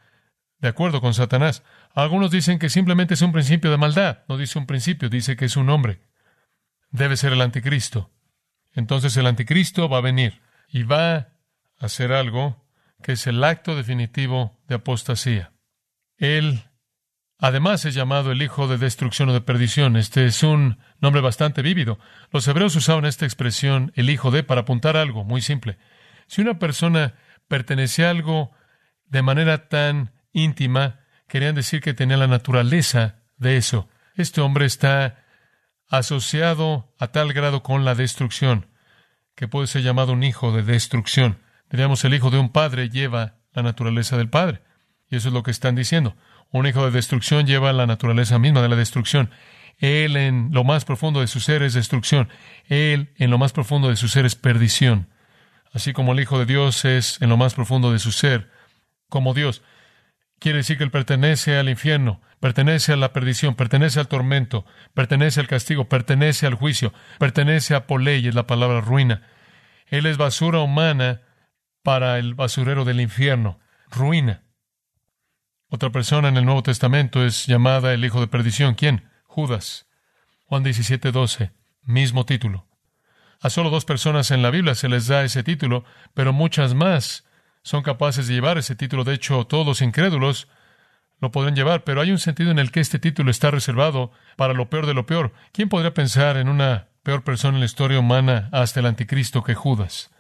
de 0.59 0.69
acuerdo 0.69 1.01
con 1.01 1.13
Satanás. 1.13 1.63
Algunos 1.93 2.31
dicen 2.31 2.59
que 2.59 2.71
simplemente 2.71 3.15
es 3.15 3.23
un 3.23 3.33
principio 3.33 3.71
de 3.71 3.77
maldad. 3.77 4.21
No 4.29 4.39
dice 4.39 4.59
un 4.59 4.67
principio, 4.67 5.11
dice 5.11 5.37
que 5.37 5.45
es 5.45 5.57
un 5.57 5.69
hombre. 5.69 6.01
Debe 6.91 7.17
ser 7.17 7.35
el 7.35 7.43
anticristo. 7.43 8.11
Entonces 8.73 9.17
el 9.17 9.27
anticristo 9.27 9.89
va 9.89 9.99
a 9.99 10.03
venir 10.03 10.41
y 10.69 10.85
va 10.85 11.15
a 11.17 11.29
hacer 11.81 12.13
algo 12.13 12.65
que 13.03 13.13
es 13.13 13.27
el 13.27 13.45
acto 13.45 13.77
definitivo 13.77 14.59
de 14.69 14.77
apostasía. 14.77 15.53
Él, 16.17 16.65
además, 17.43 17.85
es 17.85 17.95
llamado 17.95 18.33
el 18.33 18.41
hijo 18.41 18.69
de 18.69 18.79
destrucción 18.79 19.29
o 19.29 19.33
de 19.35 19.43
perdición. 19.43 19.97
Este 19.97 20.25
es 20.25 20.43
un 20.43 20.79
nombre 21.01 21.21
bastante 21.21 21.61
vívido. 21.61 21.99
Los 22.31 22.49
hebreos 22.49 22.75
usaban 22.77 23.05
esta 23.05 23.27
expresión, 23.27 23.93
el 23.95 24.09
hijo 24.09 24.31
de, 24.31 24.43
para 24.43 24.63
apuntar 24.63 24.97
algo 24.97 25.25
muy 25.25 25.43
simple. 25.43 25.77
Si 26.29 26.41
una 26.41 26.59
persona 26.59 27.15
pertenecía 27.49 28.07
a 28.07 28.11
algo 28.11 28.53
de 29.05 29.21
manera 29.21 29.69
tan 29.69 30.13
íntima, 30.33 31.01
querían 31.29 31.55
decir 31.55 31.83
que 31.83 31.93
tenía 31.93 32.17
la 32.17 32.29
naturaleza 32.29 33.17
de 33.37 33.59
eso. 33.59 33.89
Este 34.15 34.41
hombre 34.41 34.65
está 34.65 35.25
asociado 35.89 36.95
a 36.99 37.09
tal 37.09 37.35
grado 37.35 37.63
con 37.63 37.85
la 37.85 37.95
destrucción 37.95 38.69
que 39.35 39.49
puede 39.49 39.67
ser 39.67 39.83
llamado 39.83 40.13
un 40.13 40.23
hijo 40.23 40.53
de 40.53 40.63
destrucción. 40.63 41.39
Diríamos, 41.71 42.05
el 42.05 42.15
hijo 42.15 42.31
de 42.31 42.39
un 42.39 42.51
padre 42.51 42.89
lleva 42.89 43.37
la 43.53 43.63
naturaleza 43.63 44.17
del 44.17 44.29
padre. 44.29 44.63
Y 45.09 45.17
eso 45.17 45.29
es 45.29 45.35
lo 45.35 45.43
que 45.43 45.51
están 45.51 45.75
diciendo. 45.75 46.17
Un 46.53 46.67
hijo 46.67 46.85
de 46.85 46.91
destrucción 46.91 47.47
lleva 47.47 47.73
la 47.73 47.87
naturaleza 47.87 48.39
misma 48.39 48.61
de 48.61 48.69
la 48.69 48.77
destrucción. 48.77 49.31
Él 49.79 50.17
en 50.17 50.51
lo 50.53 50.65
más 50.65 50.85
profundo 50.85 51.21
de 51.21 51.27
su 51.27 51.41
ser 51.41 51.63
es 51.63 51.73
destrucción. 51.73 52.29
Él 52.69 53.13
en 53.17 53.31
lo 53.31 53.39
más 53.39 53.53
profundo 53.53 53.89
de 53.89 53.97
su 53.97 54.07
ser 54.07 54.27
es 54.27 54.37
perdición. 54.37 55.09
Así 55.73 55.95
como 55.95 56.13
el 56.13 56.21
Hijo 56.21 56.39
de 56.39 56.45
Dios 56.45 56.85
es 56.85 57.21
en 57.23 57.31
lo 57.31 57.39
más 57.39 57.55
profundo 57.55 57.91
de 57.91 57.99
su 57.99 58.13
ser 58.13 58.51
como 59.09 59.33
Dios. 59.33 59.63
Quiere 60.39 60.59
decir 60.59 60.77
que 60.77 60.85
Él 60.85 60.91
pertenece 60.91 61.57
al 61.57 61.71
infierno, 61.71 62.21
pertenece 62.39 62.93
a 62.93 62.97
la 62.97 63.13
perdición, 63.13 63.55
pertenece 63.55 63.99
al 63.99 64.09
tormento, 64.09 64.67
pertenece 64.93 65.41
al 65.41 65.47
castigo, 65.47 65.89
pertenece 65.89 66.47
al 66.47 66.55
juicio, 66.55 66.93
pertenece 67.19 67.75
a 67.75 67.87
poley, 67.87 68.27
es 68.27 68.35
la 68.35 68.47
palabra 68.47 68.81
ruina. 68.83 69.23
Él 69.87 70.05
es 70.05 70.19
basura 70.19 70.61
humana 70.61 71.23
para 71.83 72.19
el 72.19 72.35
basurero 72.35 72.85
del 72.85 73.01
infierno, 73.01 73.59
ruina. 73.91 74.42
Otra 75.75 75.89
persona 75.89 76.29
en 76.29 76.37
el 76.37 76.45
Nuevo 76.45 76.63
Testamento 76.63 77.25
es 77.25 77.47
llamada 77.47 77.95
el 77.95 78.05
hijo 78.05 78.21
de 78.21 78.27
perdición. 78.27 78.75
¿Quién? 78.75 79.09
Judas. 79.25 79.87
Juan 80.45 80.63
17, 80.63 81.13
12. 81.13 81.51
Mismo 81.85 82.27
título. 82.27 82.67
A 83.41 83.49
solo 83.49 83.71
dos 83.71 83.87
personas 83.87 84.31
en 84.33 84.43
la 84.43 84.51
Biblia 84.51 84.75
se 84.75 84.91
les 84.91 85.07
da 85.07 85.25
ese 85.25 85.43
título, 85.43 85.87
pero 86.13 86.35
muchas 86.35 86.75
más 86.75 87.25
son 87.63 87.83
capaces 87.83 88.27
de 88.27 88.35
llevar 88.35 88.59
ese 88.59 88.77
título. 88.77 89.03
De 89.03 89.15
hecho, 89.15 89.47
todos 89.47 89.67
los 89.67 89.81
incrédulos 89.81 90.47
lo 91.21 91.33
podrán 91.33 91.57
llevar, 91.57 91.85
pero 91.85 92.03
hay 92.03 92.11
un 92.11 92.19
sentido 92.19 92.51
en 92.51 92.59
el 92.59 92.71
que 92.71 92.81
este 92.81 92.99
título 92.99 93.31
está 93.31 93.51
reservado 93.51 94.13
para 94.37 94.53
lo 94.53 94.69
peor 94.69 94.85
de 94.85 94.93
lo 94.93 95.07
peor. 95.07 95.33
¿Quién 95.53 95.71
podría 95.71 95.95
pensar 95.95 96.37
en 96.37 96.51
una 96.51 96.89
peor 97.03 97.25
persona 97.25 97.55
en 97.55 97.61
la 97.61 97.67
historia 97.67 97.99
humana 97.99 98.51
hasta 98.53 98.81
el 98.81 98.85
anticristo 98.85 99.43
que 99.43 99.55
Judas? 99.55 100.11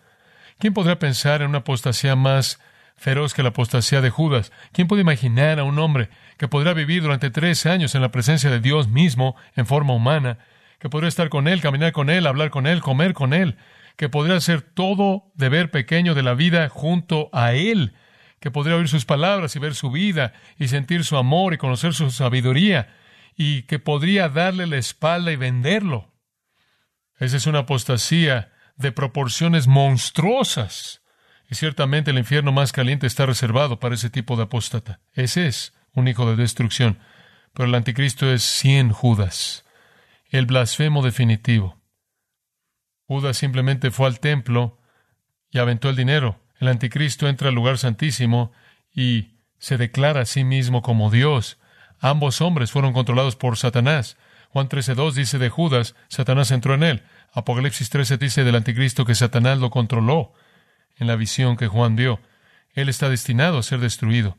¿Quién 0.59 0.73
podría 0.73 0.99
pensar 0.99 1.43
en 1.43 1.51
una 1.51 1.59
apostasía 1.59 2.17
más 2.17 2.59
feroz 3.03 3.35
que 3.35 3.43
la 3.43 3.49
apostasía 3.49 4.01
de 4.01 4.11
Judas? 4.11 4.53
¿Quién 4.73 4.87
puede 4.87 5.03
imaginar 5.03 5.59
a 5.59 5.65
un 5.65 5.79
hombre 5.79 6.09
que 6.39 6.49
podrá 6.49 6.73
vivir 6.73 7.03
durante 7.03 7.31
tres 7.31 7.67
años 7.67 7.95
en 7.95 8.03
la 8.03 8.13
presencia 8.13 8.49
de 8.49 8.61
Dios 8.61 8.89
mismo 8.89 9.35
en 9.57 9.67
forma 9.67 9.93
humana, 9.93 10.39
que 10.79 10.89
podría 10.89 11.09
estar 11.09 11.29
con 11.29 11.49
él, 11.49 11.61
caminar 11.61 11.93
con 11.93 12.11
él, 12.11 12.27
hablar 12.27 12.51
con 12.51 12.67
él, 12.67 12.81
comer 12.81 13.13
con 13.13 13.35
él, 13.35 13.57
que 13.97 14.09
podría 14.09 14.37
hacer 14.37 14.63
todo 14.63 15.33
deber 15.35 15.71
pequeño 15.71 16.15
de 16.15 16.23
la 16.23 16.35
vida 16.35 16.69
junto 16.69 17.29
a 17.33 17.53
Él, 17.53 17.95
que 18.41 18.51
podría 18.51 18.77
oír 18.77 18.89
sus 18.89 19.05
palabras 19.05 19.55
y 19.55 19.59
ver 19.59 19.75
su 19.75 19.91
vida 19.91 20.33
y 20.59 20.69
sentir 20.69 21.05
su 21.05 21.17
amor 21.17 21.55
y 21.55 21.59
conocer 21.59 21.95
su 21.95 22.11
sabiduría, 22.11 22.95
y 23.37 23.63
que 23.63 23.79
podría 23.79 24.29
darle 24.29 24.67
la 24.67 24.77
espalda 24.77 25.33
y 25.33 25.37
venderlo. 25.37 26.13
Esa 27.19 27.37
es 27.37 27.47
una 27.47 27.61
apostasía 27.61 28.53
de 28.77 28.93
proporciones 28.93 29.67
monstruosas. 29.67 31.02
Y 31.53 31.55
ciertamente 31.55 32.13
el 32.13 32.17
infierno 32.17 32.51
más 32.51 32.73
caliente 32.73 33.07
está 33.07 33.27
reservado 33.27 33.79
para 33.79 33.95
ese 33.95 34.09
tipo 34.09 34.37
de 34.37 34.45
apóstata. 34.45 35.01
Ese 35.13 35.47
es 35.47 35.75
un 35.93 36.09
hijo 36.09 36.25
de 36.25 36.35
destrucción. 36.35 36.99
Pero 37.53 37.69
el 37.69 37.75
anticristo 37.75 38.33
es 38.33 38.43
cien 38.43 38.91
Judas, 38.91 39.67
el 40.31 40.47
blasfemo 40.47 41.03
definitivo. 41.03 41.79
Judas 43.07 43.37
simplemente 43.37 43.91
fue 43.91 44.07
al 44.07 44.19
templo 44.19 44.79
y 45.51 45.59
aventó 45.59 45.91
el 45.91 45.97
dinero. 45.97 46.41
El 46.59 46.69
anticristo 46.69 47.29
entra 47.29 47.51
al 47.51 47.55
lugar 47.55 47.77
santísimo 47.77 48.53
y 48.91 49.35
se 49.59 49.77
declara 49.77 50.23
a 50.23 50.25
sí 50.25 50.45
mismo 50.45 50.81
como 50.81 51.11
Dios. 51.11 51.59
Ambos 52.01 52.41
hombres 52.41 52.73
fueron 52.73 52.95
controlados 52.95 53.37
por 53.37 53.59
Satanás. 53.59 54.17
Juan 54.49 54.71
13.2 54.71 55.13
dice 55.13 55.37
de 55.37 55.51
Judas, 55.51 55.97
Satanás 56.09 56.51
entró 56.51 56.73
en 56.73 56.83
él. 56.83 57.03
Apocalipsis 57.35 57.91
13 57.91 58.17
dice 58.17 58.43
del 58.43 58.57
anticristo 58.57 59.05
que 59.05 59.15
Satanás 59.15 59.59
lo 59.59 59.69
controló 59.69 60.33
en 60.97 61.07
la 61.07 61.17
visión 61.17 61.57
que 61.57 61.69
Juan 61.69 61.97
vio. 61.97 62.21
Él 62.75 62.89
está 62.89 63.09
destinado 63.09 63.59
a 63.59 63.63
ser 63.63 63.81
destruido. 63.81 64.39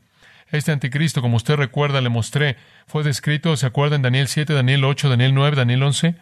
Este 0.50 0.72
anticristo, 0.72 1.22
como 1.22 1.36
usted 1.36 1.56
recuerda, 1.56 2.00
le 2.00 2.08
mostré, 2.08 2.56
fue 2.86 3.02
descrito, 3.02 3.56
¿se 3.56 3.66
acuerda 3.66 3.96
en 3.96 4.02
Daniel 4.02 4.28
7, 4.28 4.52
Daniel 4.52 4.84
8, 4.84 5.08
Daniel 5.08 5.34
9, 5.34 5.56
Daniel 5.56 5.82
11? 5.82 6.16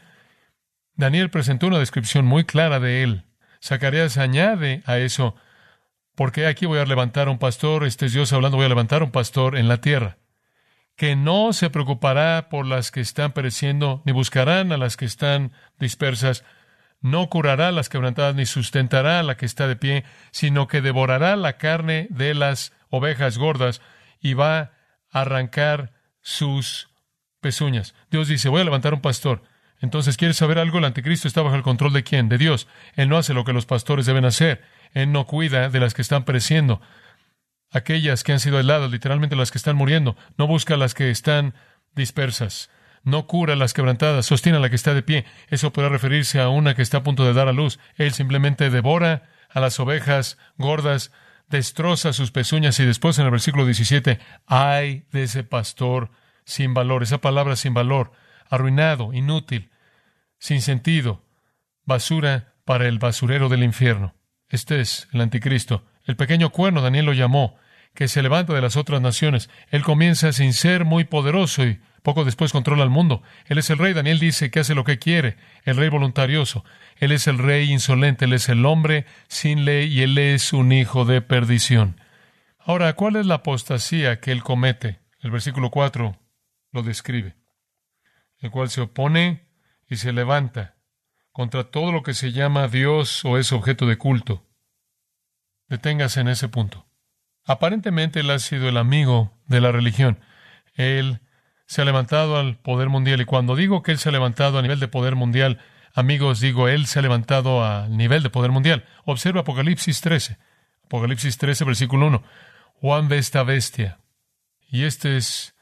Daniel 0.94 1.30
presentó 1.30 1.66
una 1.66 1.78
descripción 1.78 2.24
muy 2.24 2.44
clara 2.44 2.80
de 2.80 3.02
él. 3.02 3.24
Zacarías 3.62 4.18
añade 4.18 4.82
a 4.86 4.98
eso, 4.98 5.36
porque 6.14 6.46
aquí 6.46 6.66
voy 6.66 6.78
a 6.78 6.84
levantar 6.84 7.28
un 7.28 7.38
pastor, 7.38 7.84
este 7.84 8.06
es 8.06 8.12
Dios 8.12 8.32
hablando, 8.32 8.56
voy 8.56 8.66
a 8.66 8.70
levantar 8.70 9.02
un 9.02 9.10
pastor 9.10 9.56
en 9.56 9.68
la 9.68 9.80
tierra, 9.80 10.18
que 10.96 11.16
no 11.16 11.52
se 11.52 11.70
preocupará 11.70 12.48
por 12.50 12.66
las 12.66 12.90
que 12.90 13.00
están 13.00 13.32
pereciendo, 13.32 14.02
ni 14.04 14.12
buscarán 14.12 14.72
a 14.72 14.76
las 14.76 14.96
que 14.96 15.04
están 15.04 15.52
dispersas, 15.78 16.44
no 17.02 17.28
curará 17.28 17.72
las 17.72 17.88
quebrantadas, 17.88 18.34
ni 18.34 18.46
sustentará 18.46 19.18
a 19.18 19.22
la 19.22 19.36
que 19.36 19.44
está 19.44 19.66
de 19.66 19.76
pie, 19.76 20.04
sino 20.30 20.68
que 20.68 20.80
devorará 20.80 21.36
la 21.36 21.58
carne 21.58 22.06
de 22.10 22.34
las 22.34 22.72
ovejas 22.88 23.38
gordas 23.38 23.82
y 24.20 24.34
va 24.34 24.58
a 24.58 24.70
arrancar 25.10 25.92
sus 26.20 26.88
pezuñas. 27.40 27.94
Dios 28.10 28.28
dice, 28.28 28.48
voy 28.48 28.60
a 28.60 28.64
levantar 28.64 28.94
un 28.94 29.00
pastor. 29.00 29.42
Entonces, 29.80 30.16
¿quieres 30.16 30.36
saber 30.36 30.60
algo? 30.60 30.78
El 30.78 30.84
anticristo 30.84 31.26
está 31.26 31.42
bajo 31.42 31.56
el 31.56 31.62
control 31.62 31.92
de 31.92 32.04
quién? 32.04 32.28
De 32.28 32.38
Dios. 32.38 32.68
Él 32.94 33.08
no 33.08 33.18
hace 33.18 33.34
lo 33.34 33.44
que 33.44 33.52
los 33.52 33.66
pastores 33.66 34.06
deben 34.06 34.24
hacer. 34.24 34.62
Él 34.94 35.10
no 35.10 35.26
cuida 35.26 35.68
de 35.68 35.80
las 35.80 35.92
que 35.92 36.02
están 36.02 36.24
pereciendo. 36.24 36.80
Aquellas 37.72 38.22
que 38.22 38.32
han 38.32 38.38
sido 38.38 38.58
aisladas, 38.58 38.92
literalmente 38.92 39.34
las 39.34 39.50
que 39.50 39.58
están 39.58 39.74
muriendo. 39.74 40.16
No 40.38 40.46
busca 40.46 40.76
las 40.76 40.94
que 40.94 41.10
están 41.10 41.54
dispersas. 41.96 42.70
No 43.04 43.26
cura 43.26 43.56
las 43.56 43.74
quebrantadas. 43.74 44.26
Sostiene 44.26 44.58
a 44.58 44.60
la 44.60 44.70
que 44.70 44.76
está 44.76 44.94
de 44.94 45.02
pie. 45.02 45.24
Eso 45.48 45.72
puede 45.72 45.88
referirse 45.88 46.40
a 46.40 46.48
una 46.48 46.74
que 46.74 46.82
está 46.82 46.98
a 46.98 47.02
punto 47.02 47.24
de 47.24 47.32
dar 47.32 47.48
a 47.48 47.52
luz. 47.52 47.78
Él 47.96 48.12
simplemente 48.12 48.70
devora 48.70 49.24
a 49.50 49.60
las 49.60 49.78
ovejas 49.80 50.38
gordas, 50.56 51.12
destroza 51.48 52.12
sus 52.12 52.30
pezuñas 52.30 52.78
y 52.80 52.86
después 52.86 53.18
en 53.18 53.26
el 53.26 53.30
versículo 53.30 53.66
17, 53.66 54.18
ay 54.46 55.04
de 55.12 55.24
ese 55.24 55.44
pastor 55.44 56.10
sin 56.44 56.74
valor. 56.74 57.02
Esa 57.02 57.18
palabra 57.18 57.56
sin 57.56 57.74
valor, 57.74 58.12
arruinado, 58.48 59.12
inútil 59.12 59.70
sin 60.38 60.60
sentido, 60.60 61.24
basura 61.84 62.54
para 62.64 62.88
el 62.88 62.98
basurero 62.98 63.48
del 63.48 63.62
infierno. 63.62 64.16
Este 64.48 64.80
es 64.80 65.08
el 65.12 65.20
anticristo. 65.20 65.84
El 66.04 66.16
pequeño 66.16 66.50
cuerno, 66.50 66.80
Daniel 66.82 67.06
lo 67.06 67.12
llamó, 67.12 67.56
que 67.94 68.08
se 68.08 68.22
levanta 68.22 68.52
de 68.52 68.60
las 68.60 68.76
otras 68.76 69.00
naciones. 69.00 69.50
Él 69.70 69.84
comienza 69.84 70.32
sin 70.32 70.52
ser 70.52 70.84
muy 70.84 71.04
poderoso 71.04 71.64
y 71.64 71.80
poco 72.02 72.24
después 72.24 72.52
controla 72.52 72.82
el 72.82 72.90
mundo. 72.90 73.22
Él 73.46 73.58
es 73.58 73.70
el 73.70 73.78
rey. 73.78 73.92
Daniel 73.92 74.18
dice 74.18 74.50
que 74.50 74.60
hace 74.60 74.74
lo 74.74 74.84
que 74.84 74.98
quiere, 74.98 75.36
el 75.64 75.76
rey 75.76 75.88
voluntarioso. 75.88 76.64
Él 76.96 77.12
es 77.12 77.26
el 77.26 77.38
rey 77.38 77.70
insolente, 77.70 78.24
él 78.24 78.32
es 78.32 78.48
el 78.48 78.66
hombre 78.66 79.06
sin 79.28 79.64
ley 79.64 79.92
y 79.92 80.02
él 80.02 80.18
es 80.18 80.52
un 80.52 80.72
hijo 80.72 81.04
de 81.04 81.22
perdición. 81.22 82.00
Ahora, 82.58 82.92
¿cuál 82.94 83.16
es 83.16 83.26
la 83.26 83.36
apostasía 83.36 84.20
que 84.20 84.32
él 84.32 84.42
comete? 84.42 85.00
El 85.20 85.30
versículo 85.30 85.70
4 85.70 86.18
lo 86.72 86.82
describe. 86.82 87.36
El 88.38 88.50
cual 88.50 88.70
se 88.70 88.80
opone 88.80 89.46
y 89.88 89.96
se 89.96 90.12
levanta 90.12 90.76
contra 91.30 91.64
todo 91.64 91.92
lo 91.92 92.02
que 92.02 92.14
se 92.14 92.32
llama 92.32 92.68
Dios 92.68 93.24
o 93.24 93.38
es 93.38 93.52
objeto 93.52 93.86
de 93.86 93.96
culto. 93.96 94.44
Deténgase 95.68 96.20
en 96.20 96.28
ese 96.28 96.48
punto. 96.48 96.86
Aparentemente 97.44 98.20
él 98.20 98.30
ha 98.30 98.38
sido 98.38 98.68
el 98.68 98.76
amigo 98.76 99.32
de 99.46 99.60
la 99.60 99.72
religión. 99.72 100.20
Él 100.74 101.20
se 101.72 101.80
ha 101.80 101.86
levantado 101.86 102.36
al 102.36 102.56
poder 102.58 102.90
mundial 102.90 103.22
y 103.22 103.24
cuando 103.24 103.56
digo 103.56 103.82
que 103.82 103.92
él 103.92 103.98
se 103.98 104.10
ha 104.10 104.12
levantado 104.12 104.58
a 104.58 104.62
nivel 104.62 104.78
de 104.78 104.88
poder 104.88 105.16
mundial, 105.16 105.58
amigos, 105.94 106.38
digo, 106.38 106.68
él 106.68 106.86
se 106.86 106.98
ha 106.98 107.02
levantado 107.02 107.64
a 107.64 107.88
nivel 107.88 108.22
de 108.22 108.28
poder 108.28 108.50
mundial. 108.50 108.84
Observa 109.06 109.40
Apocalipsis 109.40 110.02
13. 110.02 110.36
Apocalipsis 110.84 111.38
13, 111.38 111.64
versículo 111.64 112.08
1. 112.08 112.22
Juan 112.74 113.08
ve 113.08 113.16
esta 113.16 113.42
bestia. 113.42 114.00
Y 114.68 114.84
este 114.84 115.16
es 115.16 115.54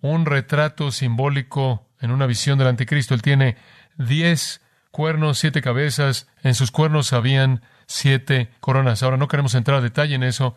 un 0.00 0.24
retrato 0.24 0.90
simbólico 0.90 1.86
en 2.00 2.12
una 2.12 2.24
visión 2.24 2.58
del 2.58 2.68
anticristo. 2.68 3.12
Él 3.12 3.20
tiene 3.20 3.58
diez 3.98 4.62
cuernos, 4.90 5.38
siete 5.38 5.60
cabezas, 5.60 6.28
en 6.42 6.54
sus 6.54 6.70
cuernos 6.70 7.12
habían 7.12 7.60
siete 7.86 8.48
coronas. 8.60 9.02
Ahora 9.02 9.18
no 9.18 9.28
queremos 9.28 9.54
entrar 9.54 9.76
a 9.76 9.82
detalle 9.82 10.14
en 10.14 10.22
eso. 10.22 10.56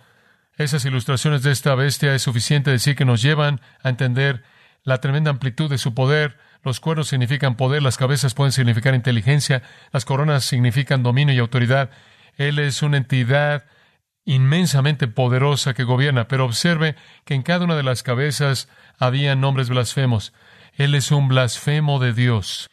Esas 0.56 0.86
ilustraciones 0.86 1.44
de 1.44 1.51
esta 1.51 1.75
bestia 1.75 2.15
es 2.15 2.22
suficiente 2.22 2.72
decir 2.72 2.96
que 2.96 3.03
nos 3.03 3.22
llevan 3.22 3.60
a 3.84 3.89
entender 3.89 4.46
la 4.83 5.00
tremenda 5.00 5.29
amplitud 5.31 5.69
de 5.69 5.77
su 5.77 5.93
poder, 5.93 6.38
Los 6.63 6.79
cuernos 6.79 7.07
significan 7.07 7.55
poder, 7.55 7.81
las 7.81 7.97
cabezas 7.97 8.35
pueden 8.35 8.51
significar 8.51 8.93
inteligencia, 8.93 9.63
las 9.91 10.05
coronas 10.05 10.43
significan 10.43 11.01
dominio 11.01 11.33
y 11.33 11.39
autoridad. 11.39 11.89
Él 12.38 12.59
es 12.59 12.83
una 12.83 12.97
entidad 12.97 13.65
inmensamente 14.25 15.07
poderosa 15.07 15.73
que 15.73 15.83
gobierna, 15.83 16.27
pero 16.27 16.45
observe 16.45 16.95
que 17.25 17.33
en 17.33 17.41
cada 17.41 17.65
una 17.65 17.75
de 17.75 17.83
las 17.83 18.03
cabezas 18.03 18.69
había 19.00 19.35
nombres 19.35 19.69
blasfemos. 19.69 20.33
Él 20.73 20.93
es 20.93 21.11
un 21.11 21.27
blasfemo 21.27 22.00
de 22.00 22.13
Dios. 22.13 22.69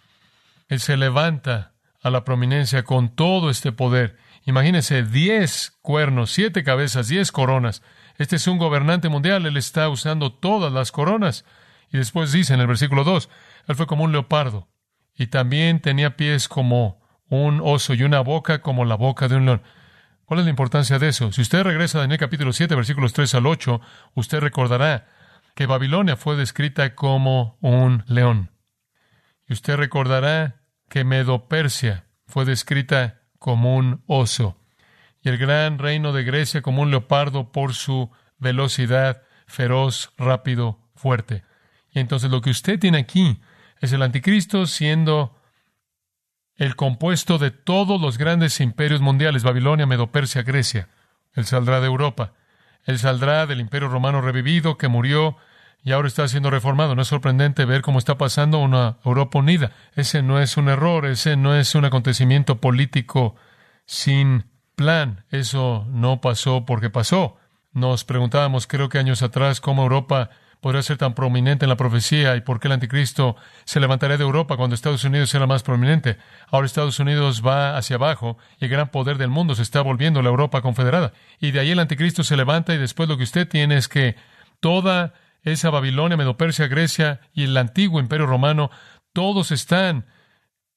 Él 0.68 0.80
se 0.80 0.98
levanta 0.98 1.72
a 2.02 2.10
la 2.10 2.24
prominencia 2.24 2.84
con 2.84 3.08
todo 3.08 3.48
este 3.48 3.72
poder. 3.72 4.18
Imagínense, 4.44 5.02
diez 5.02 5.78
cuernos, 5.80 6.30
siete 6.30 6.62
cabezas, 6.62 7.08
diez 7.08 7.32
coronas. 7.32 7.82
Este 8.18 8.36
es 8.36 8.46
un 8.46 8.58
gobernante 8.58 9.08
mundial, 9.08 9.46
él 9.46 9.56
está 9.56 9.88
usando 9.88 10.30
todas 10.32 10.72
las 10.72 10.92
coronas. 10.92 11.46
Y 11.90 11.98
después 11.98 12.32
dice 12.32 12.54
en 12.54 12.60
el 12.60 12.66
versículo 12.66 13.04
2, 13.04 13.28
él 13.66 13.76
fue 13.76 13.86
como 13.86 14.04
un 14.04 14.12
leopardo, 14.12 14.68
y 15.14 15.28
también 15.28 15.80
tenía 15.80 16.16
pies 16.16 16.48
como 16.48 17.00
un 17.28 17.60
oso 17.62 17.94
y 17.94 18.02
una 18.02 18.20
boca 18.20 18.60
como 18.60 18.84
la 18.84 18.94
boca 18.94 19.28
de 19.28 19.36
un 19.36 19.46
león. 19.46 19.62
¿Cuál 20.24 20.40
es 20.40 20.46
la 20.46 20.50
importancia 20.50 20.98
de 20.98 21.08
eso? 21.08 21.32
Si 21.32 21.40
usted 21.40 21.62
regresa 21.62 21.98
a 21.98 22.00
Daniel 22.02 22.20
capítulo 22.20 22.52
7, 22.52 22.74
versículos 22.74 23.14
3 23.14 23.34
al 23.36 23.46
8, 23.46 23.80
usted 24.14 24.40
recordará 24.40 25.06
que 25.54 25.66
Babilonia 25.66 26.16
fue 26.16 26.36
descrita 26.36 26.94
como 26.94 27.56
un 27.60 28.04
león. 28.06 28.50
Y 29.48 29.54
usted 29.54 29.76
recordará 29.76 30.60
que 30.88 31.04
Medo-Persia 31.04 32.04
fue 32.26 32.44
descrita 32.44 33.22
como 33.38 33.76
un 33.76 34.02
oso. 34.06 34.58
Y 35.22 35.30
el 35.30 35.38
gran 35.38 35.78
reino 35.78 36.12
de 36.12 36.24
Grecia 36.24 36.62
como 36.62 36.82
un 36.82 36.90
leopardo 36.90 37.50
por 37.50 37.74
su 37.74 38.10
velocidad, 38.38 39.22
feroz, 39.46 40.12
rápido, 40.16 40.78
fuerte. 40.94 41.42
Y 41.92 42.00
entonces 42.00 42.30
lo 42.30 42.40
que 42.40 42.50
usted 42.50 42.78
tiene 42.78 42.98
aquí 42.98 43.40
es 43.80 43.92
el 43.92 44.02
anticristo 44.02 44.66
siendo 44.66 45.36
el 46.56 46.74
compuesto 46.74 47.38
de 47.38 47.50
todos 47.50 48.00
los 48.00 48.18
grandes 48.18 48.60
imperios 48.60 49.00
mundiales, 49.00 49.44
Babilonia, 49.44 49.86
Medo-Persia, 49.86 50.42
Grecia. 50.42 50.88
Él 51.34 51.44
saldrá 51.44 51.80
de 51.80 51.86
Europa. 51.86 52.32
Él 52.84 52.98
saldrá 52.98 53.46
del 53.46 53.60
imperio 53.60 53.88
romano 53.88 54.20
revivido 54.20 54.76
que 54.76 54.88
murió 54.88 55.36
y 55.84 55.92
ahora 55.92 56.08
está 56.08 56.26
siendo 56.26 56.50
reformado. 56.50 56.96
No 56.96 57.02
es 57.02 57.08
sorprendente 57.08 57.64
ver 57.64 57.82
cómo 57.82 57.98
está 57.98 58.18
pasando 58.18 58.58
una 58.58 58.98
Europa 59.04 59.38
unida. 59.38 59.72
Ese 59.94 60.22
no 60.22 60.40
es 60.40 60.56
un 60.56 60.68
error, 60.68 61.06
ese 61.06 61.36
no 61.36 61.54
es 61.54 61.74
un 61.76 61.84
acontecimiento 61.84 62.60
político 62.60 63.36
sin 63.86 64.46
plan. 64.74 65.24
Eso 65.30 65.86
no 65.90 66.20
pasó 66.20 66.64
porque 66.66 66.90
pasó. 66.90 67.36
Nos 67.72 68.04
preguntábamos, 68.04 68.66
creo 68.66 68.88
que 68.88 68.98
años 68.98 69.22
atrás, 69.22 69.60
cómo 69.60 69.82
Europa 69.82 70.30
podría 70.60 70.82
ser 70.82 70.96
tan 70.96 71.14
prominente 71.14 71.64
en 71.64 71.68
la 71.68 71.76
profecía 71.76 72.36
y 72.36 72.40
por 72.40 72.60
qué 72.60 72.68
el 72.68 72.72
anticristo 72.72 73.36
se 73.64 73.80
levantaría 73.80 74.16
de 74.16 74.24
Europa 74.24 74.56
cuando 74.56 74.74
Estados 74.74 75.04
Unidos 75.04 75.34
era 75.34 75.46
más 75.46 75.62
prominente. 75.62 76.16
Ahora 76.50 76.66
Estados 76.66 76.98
Unidos 76.98 77.42
va 77.46 77.76
hacia 77.76 77.96
abajo 77.96 78.38
y 78.60 78.64
el 78.64 78.70
gran 78.70 78.90
poder 78.90 79.18
del 79.18 79.28
mundo 79.28 79.54
se 79.54 79.62
está 79.62 79.80
volviendo 79.80 80.22
la 80.22 80.30
Europa 80.30 80.62
confederada. 80.62 81.12
Y 81.40 81.52
de 81.52 81.60
ahí 81.60 81.70
el 81.70 81.78
anticristo 81.78 82.24
se 82.24 82.36
levanta 82.36 82.74
y 82.74 82.78
después 82.78 83.08
lo 83.08 83.16
que 83.16 83.24
usted 83.24 83.48
tiene 83.48 83.76
es 83.76 83.88
que 83.88 84.16
toda 84.60 85.14
esa 85.42 85.70
Babilonia, 85.70 86.16
Medopersia, 86.16 86.66
Grecia 86.66 87.20
y 87.32 87.44
el 87.44 87.56
antiguo 87.56 88.00
imperio 88.00 88.26
romano, 88.26 88.70
todos 89.12 89.52
están 89.52 90.06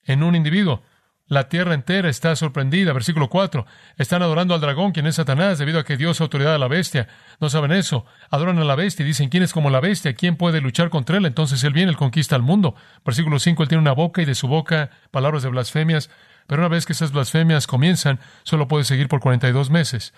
en 0.03 0.23
un 0.23 0.35
individuo. 0.35 0.83
La 1.31 1.47
tierra 1.47 1.73
entera 1.73 2.09
está 2.09 2.35
sorprendida. 2.35 2.91
Versículo 2.91 3.29
4. 3.29 3.65
Están 3.95 4.21
adorando 4.21 4.53
al 4.53 4.59
dragón, 4.59 4.91
quien 4.91 5.07
es 5.07 5.15
Satanás, 5.15 5.59
debido 5.59 5.79
a 5.79 5.85
que 5.85 5.95
Dios 5.95 6.19
autoridad 6.19 6.53
a 6.53 6.57
la 6.57 6.67
bestia. 6.67 7.07
No 7.39 7.49
saben 7.49 7.71
eso. 7.71 8.05
Adoran 8.29 8.59
a 8.59 8.65
la 8.65 8.75
bestia 8.75 9.05
y 9.05 9.07
dicen, 9.07 9.29
¿quién 9.29 9.41
es 9.41 9.53
como 9.53 9.69
la 9.69 9.79
bestia? 9.79 10.13
¿Quién 10.13 10.35
puede 10.35 10.59
luchar 10.59 10.89
contra 10.89 11.15
él? 11.15 11.25
Entonces 11.25 11.63
él 11.63 11.71
viene, 11.71 11.89
él 11.89 11.95
conquista 11.95 12.35
al 12.35 12.41
mundo. 12.41 12.75
Versículo 13.05 13.39
5. 13.39 13.63
Él 13.63 13.69
tiene 13.69 13.81
una 13.81 13.93
boca 13.93 14.21
y 14.21 14.25
de 14.25 14.35
su 14.35 14.49
boca 14.49 14.89
palabras 15.09 15.41
de 15.41 15.47
blasfemias. 15.47 16.09
Pero 16.47 16.63
una 16.63 16.67
vez 16.67 16.85
que 16.85 16.91
esas 16.91 17.13
blasfemias 17.13 17.65
comienzan, 17.65 18.19
solo 18.43 18.67
puede 18.67 18.83
seguir 18.83 19.07
por 19.07 19.21
42 19.21 19.69
meses. 19.69 20.13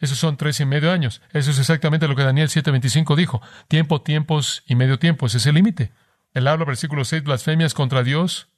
Esos 0.00 0.18
son 0.18 0.36
tres 0.36 0.60
y 0.60 0.66
medio 0.66 0.92
años. 0.92 1.22
Eso 1.32 1.50
es 1.50 1.58
exactamente 1.58 2.08
lo 2.08 2.14
que 2.14 2.24
Daniel 2.24 2.50
7:25 2.50 3.16
dijo. 3.16 3.40
Tiempo, 3.68 4.02
tiempos 4.02 4.64
y 4.66 4.74
medio 4.74 4.98
tiempo. 4.98 5.24
Ese 5.24 5.38
es 5.38 5.46
el 5.46 5.54
límite. 5.54 5.92
Él 6.34 6.46
habla, 6.46 6.66
versículo 6.66 7.06
6, 7.06 7.22
blasfemias 7.22 7.72
contra 7.72 8.02
Dios, 8.02 8.48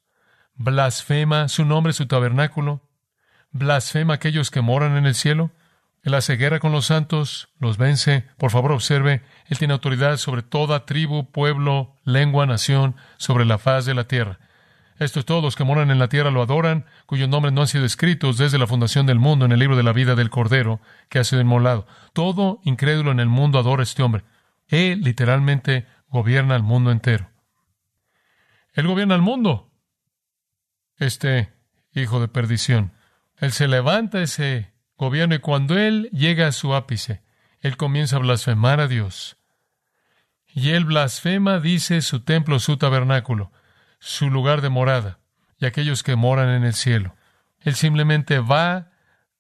blasfema 0.61 1.49
su 1.49 1.65
nombre, 1.65 1.95
su 1.95 2.07
tabernáculo, 2.07 2.83
blasfema 3.51 4.15
aquellos 4.15 4.51
que 4.51 4.61
moran 4.61 4.97
en 4.99 5.07
el 5.07 5.15
cielo. 5.15 5.53
Él 6.03 6.13
hace 6.13 6.37
guerra 6.37 6.61
con 6.61 6.71
los 6.71 6.87
santos, 6.87 7.49
los 7.59 7.79
vence. 7.79 8.27
Por 8.37 8.51
favor, 8.51 8.73
observe, 8.73 9.23
Él 9.47 9.59
tiene 9.59 9.73
autoridad 9.73 10.19
sobre 10.19 10.43
toda 10.43 10.85
tribu, 10.85 11.31
pueblo, 11.31 11.97
lengua, 12.05 12.45
nación, 12.45 12.95
sobre 13.17 13.47
la 13.47 13.57
faz 13.57 13.87
de 13.87 13.95
la 13.95 14.05
tierra. 14.05 14.39
Estos 14.99 15.25
todos 15.25 15.43
los 15.43 15.57
que 15.57 15.65
moran 15.65 15.91
en 15.91 15.99
la 15.99 16.09
tierra 16.09 16.31
lo 16.31 16.43
adoran, 16.43 16.85
cuyos 17.07 17.29
nombres 17.31 17.55
no 17.55 17.63
han 17.63 17.67
sido 17.67 17.87
escritos 17.87 18.37
desde 18.37 18.59
la 18.59 18.67
fundación 18.67 19.07
del 19.07 19.19
mundo 19.19 19.47
en 19.47 19.53
el 19.53 19.59
libro 19.59 19.77
de 19.77 19.83
la 19.83 19.95
vida 19.95 20.15
del 20.15 20.29
Cordero 20.29 20.81
que 21.09 21.19
ha 21.19 21.25
sido 21.25 21.41
inmolado. 21.41 21.87
Todo 22.13 22.61
incrédulo 22.65 23.13
en 23.13 23.21
el 23.21 23.29
mundo 23.29 23.59
adora 23.59 23.81
a 23.81 23.85
este 23.85 24.03
hombre. 24.03 24.25
Él 24.69 25.01
literalmente 25.01 25.87
gobierna 26.11 26.55
el 26.55 26.63
mundo 26.63 26.91
entero. 26.91 27.31
Él 28.75 28.87
gobierna 28.87 29.15
el 29.15 29.23
mundo 29.23 29.70
este 31.01 31.53
hijo 31.93 32.21
de 32.21 32.29
perdición. 32.29 32.93
Él 33.37 33.53
se 33.53 33.69
levanta 33.69 34.23
ese 34.23 34.73
gobierno 34.97 35.35
y 35.35 35.39
cuando 35.41 35.79
él 35.79 36.09
llega 36.13 36.47
a 36.47 36.53
su 36.53 36.75
ápice, 36.75 37.23
él 37.61 37.77
comienza 37.77 38.17
a 38.17 38.21
blasfemar 38.21 38.81
a 38.81 38.87
Dios. 38.87 39.37
Y 40.47 40.71
él 40.71 40.85
blasfema, 40.85 41.61
dice, 41.61 42.03
su 42.03 42.21
templo, 42.21 42.59
su 42.59 42.77
tabernáculo, 42.77 43.53
su 43.99 44.31
lugar 44.31 44.61
de 44.61 44.69
morada, 44.69 45.19
y 45.59 45.67
aquellos 45.67 46.03
que 46.03 46.17
moran 46.17 46.49
en 46.49 46.65
el 46.65 46.75
cielo. 46.75 47.17
Él 47.61 47.75
simplemente 47.75 48.39
va 48.39 48.93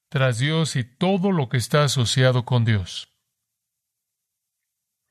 tras 0.08 0.38
Dios 0.38 0.76
y 0.76 0.84
todo 0.84 1.32
lo 1.32 1.48
que 1.48 1.56
está 1.56 1.84
asociado 1.84 2.44
con 2.44 2.64
Dios. 2.64 3.08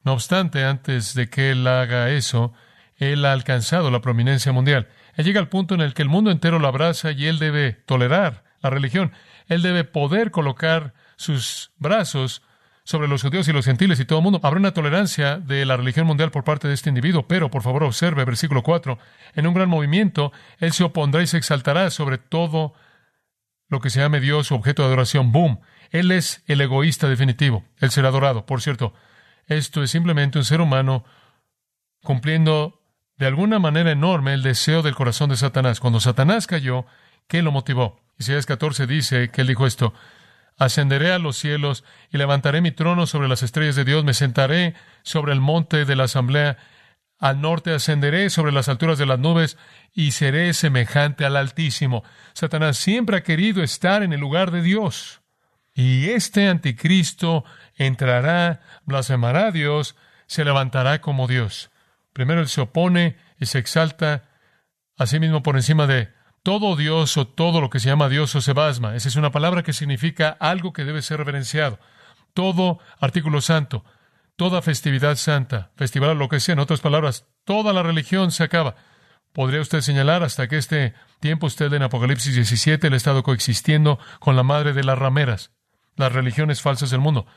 No 0.03 0.13
obstante, 0.13 0.63
antes 0.63 1.13
de 1.13 1.29
que 1.29 1.51
él 1.51 1.67
haga 1.67 2.09
eso, 2.12 2.53
él 2.95 3.25
ha 3.25 3.31
alcanzado 3.31 3.91
la 3.91 4.01
prominencia 4.01 4.51
mundial. 4.51 4.88
Él 5.19 5.25
llega 5.25 5.41
al 5.41 5.49
punto 5.49 5.75
en 5.75 5.82
el 5.82 5.93
que 5.93 6.01
el 6.01 6.08
mundo 6.08 6.32
entero 6.32 6.60
lo 6.60 6.67
abraza 6.69 7.12
y 7.12 7.25
él 7.25 7.39
debe 7.39 7.73
tolerar 7.73 8.45
la 8.62 8.69
religión. 8.69 9.12
Él 9.47 9.62
debe 9.62 9.84
poder 9.84 10.32
colocar 10.32 10.93
sus 11.17 11.73
brazos 11.77 12.41
sobre 12.86 13.10
los 13.10 13.21
judíos 13.21 13.45
y 13.49 13.51
los 13.51 13.65
gentiles 13.65 13.99
y 13.99 14.05
todo 14.05 14.19
el 14.19 14.23
mundo. 14.23 14.39
Habrá 14.43 14.62
una 14.62 14.73
tolerancia 14.73 15.36
de 15.36 15.65
la 15.65 15.75
religión 15.75 16.08
mundial 16.08 16.32
por 16.32 16.45
parte 16.45 16.69
de 16.69 16.73
este 16.73 16.88
individuo, 16.88 17.27
pero 17.27 17.51
por 17.51 17.63
favor 17.63 17.84
observe 17.84 18.23
versículo 18.23 18.63
4. 18.63 18.97
En 19.34 19.45
un 19.45 19.53
gran 19.53 19.67
movimiento, 19.67 20.32
él 20.58 20.71
se 20.71 20.86
opondrá 20.86 21.21
y 21.21 21.27
se 21.27 21.36
exaltará 21.36 21.89
sobre 21.89 22.17
todo 22.17 22.73
lo 23.67 23.82
que 23.82 23.89
se 23.89 23.99
llame 23.99 24.21
Dios 24.21 24.53
objeto 24.53 24.84
de 24.84 24.88
adoración. 24.88 25.34
Boom. 25.34 25.60
Él 25.89 26.12
es 26.12 26.45
el 26.47 26.62
egoísta 26.62 27.10
definitivo. 27.10 27.65
Él 27.79 27.91
será 27.91 28.08
adorado. 28.08 28.45
Por 28.45 28.62
cierto, 28.62 28.93
esto 29.47 29.84
es 29.84 29.91
simplemente 29.91 30.38
un 30.39 30.45
ser 30.45 30.62
humano 30.62 31.03
cumpliendo 32.03 32.78
de 33.19 33.27
alguna 33.27 33.60
manera 33.60 33.91
enorme 33.91 34.34
el 34.34 34.43
deseo 34.43 34.82
del 34.82 34.95
corazón 34.95 35.29
de 35.29 35.36
Satanás. 35.36 35.82
Cuando 35.82 35.99
Satanás 35.99 36.47
cayó, 36.47 36.86
¿qué 37.27 37.41
lo 37.41 37.51
motivó? 37.51 37.99
Isaías 38.17 38.45
14 38.45 38.88
dice 38.88 39.29
que 39.29 39.41
él 39.41 39.47
dijo 39.47 39.67
esto, 39.67 39.93
ascenderé 40.58 41.12
a 41.12 41.19
los 41.19 41.38
cielos 41.38 41.84
y 42.12 42.17
levantaré 42.17 42.62
mi 42.62 42.71
trono 42.71 43.08
sobre 43.08 43.27
las 43.27 43.43
estrellas 43.43 43.75
de 43.75 43.84
Dios, 43.84 44.05
me 44.05 44.13
sentaré 44.13 44.73
sobre 45.03 45.34
el 45.34 45.41
monte 45.41 45.84
de 45.84 45.95
la 45.97 46.05
asamblea, 46.05 46.58
al 47.19 47.41
norte 47.41 47.73
ascenderé 47.73 48.29
sobre 48.29 48.53
las 48.53 48.69
alturas 48.69 48.97
de 48.97 49.05
las 49.05 49.19
nubes 49.19 49.58
y 49.93 50.12
seré 50.12 50.53
semejante 50.53 51.25
al 51.25 51.36
Altísimo. 51.36 52.05
Satanás 52.32 52.77
siempre 52.77 53.17
ha 53.17 53.23
querido 53.23 53.62
estar 53.62 54.01
en 54.01 54.13
el 54.13 54.21
lugar 54.21 54.51
de 54.51 54.62
Dios. 54.62 55.19
Y 55.73 56.10
este 56.10 56.47
anticristo 56.47 57.43
entrará, 57.75 58.62
blasfemará 58.86 59.47
a 59.47 59.51
Dios, 59.51 59.97
se 60.25 60.45
levantará 60.45 61.01
como 61.01 61.27
Dios. 61.27 61.69
Primero 62.19 62.41
él 62.41 62.49
se 62.49 62.60
opone 62.60 63.15
y 63.39 63.45
se 63.45 63.60
exalta 63.60 64.25
a 64.97 65.08
sí 65.08 65.21
mismo 65.21 65.41
por 65.41 65.55
encima 65.55 65.88
de 65.88 66.10
todo 66.43 66.75
Dios 66.75 67.15
o 67.15 67.25
todo 67.25 67.62
lo 67.62 67.69
que 67.69 67.79
se 67.79 67.88
llama 67.88 68.10
Dios 68.10 68.36
o 68.36 68.41
sebasma. 68.41 68.93
Esa 68.93 69.08
es 69.08 69.15
una 69.15 69.32
palabra 69.32 69.63
que 69.63 69.71
significa 69.71 70.36
algo 70.41 70.73
que 70.73 70.84
debe 70.84 71.01
ser 71.01 71.19
reverenciado. 71.19 71.79
Todo 72.34 72.79
artículo 72.99 73.39
santo, 73.39 73.86
toda 74.36 74.62
festividad 74.62 75.15
santa, 75.15 75.71
festival 75.77 76.17
lo 76.17 76.27
que 76.27 76.41
sea, 76.41 76.51
en 76.51 76.60
otras 76.60 76.82
palabras, 76.82 77.25
toda 77.45 77.71
la 77.71 77.84
religión 77.84 78.34
se 78.34 78.43
acaba. 78.43 78.75
Podría 79.32 79.62
usted 79.62 79.79
señalar 79.79 80.21
hasta 80.21 80.49
que 80.49 80.58
este 80.58 80.95
tiempo 81.21 81.47
usted 81.47 81.71
en 81.71 81.84
Apocalipsis 81.84 82.36
17 82.36 82.86
el 82.86 82.95
ha 82.95 82.97
estado 82.97 83.23
coexistiendo 83.23 83.97
con 84.19 84.36
la 84.36 84.43
madre 84.43 84.73
de 84.73 84.84
las 84.84 84.99
rameras, 84.99 85.53
las 85.95 86.12
religiones 86.12 86.62
falsas 86.62 86.89
del 86.89 86.99
mundo. 86.99 87.27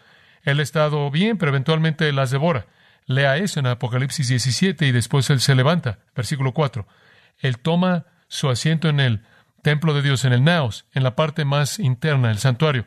Él 0.43 0.59
ha 0.59 0.65
estado 0.65 1.09
bien, 1.13 1.39
pero 1.39 1.51
eventualmente 1.51 2.11
las 2.11 2.33
devora. 2.33 2.67
Lea 3.07 3.37
eso 3.37 3.61
en 3.61 3.67
Apocalipsis 3.67 4.29
17 4.29 4.87
y 4.87 4.93
después 4.93 5.29
él 5.31 5.41
se 5.41 5.55
levanta. 5.55 5.99
Versículo 6.15 6.53
4. 6.53 6.87
Él 7.39 7.59
toma 7.59 8.07
su 8.29 8.49
asiento 8.49 8.89
en 8.89 9.01
el 9.01 9.25
templo 9.63 9.95
de 9.95 10.03
Dios, 10.03 10.25
en 10.25 10.33
el 10.33 10.45
naos, 10.45 10.87
en 10.93 11.03
la 11.03 11.17
parte 11.17 11.45
más 11.45 11.79
interna, 11.79 12.31
el 12.31 12.39
santuario. 12.39 12.87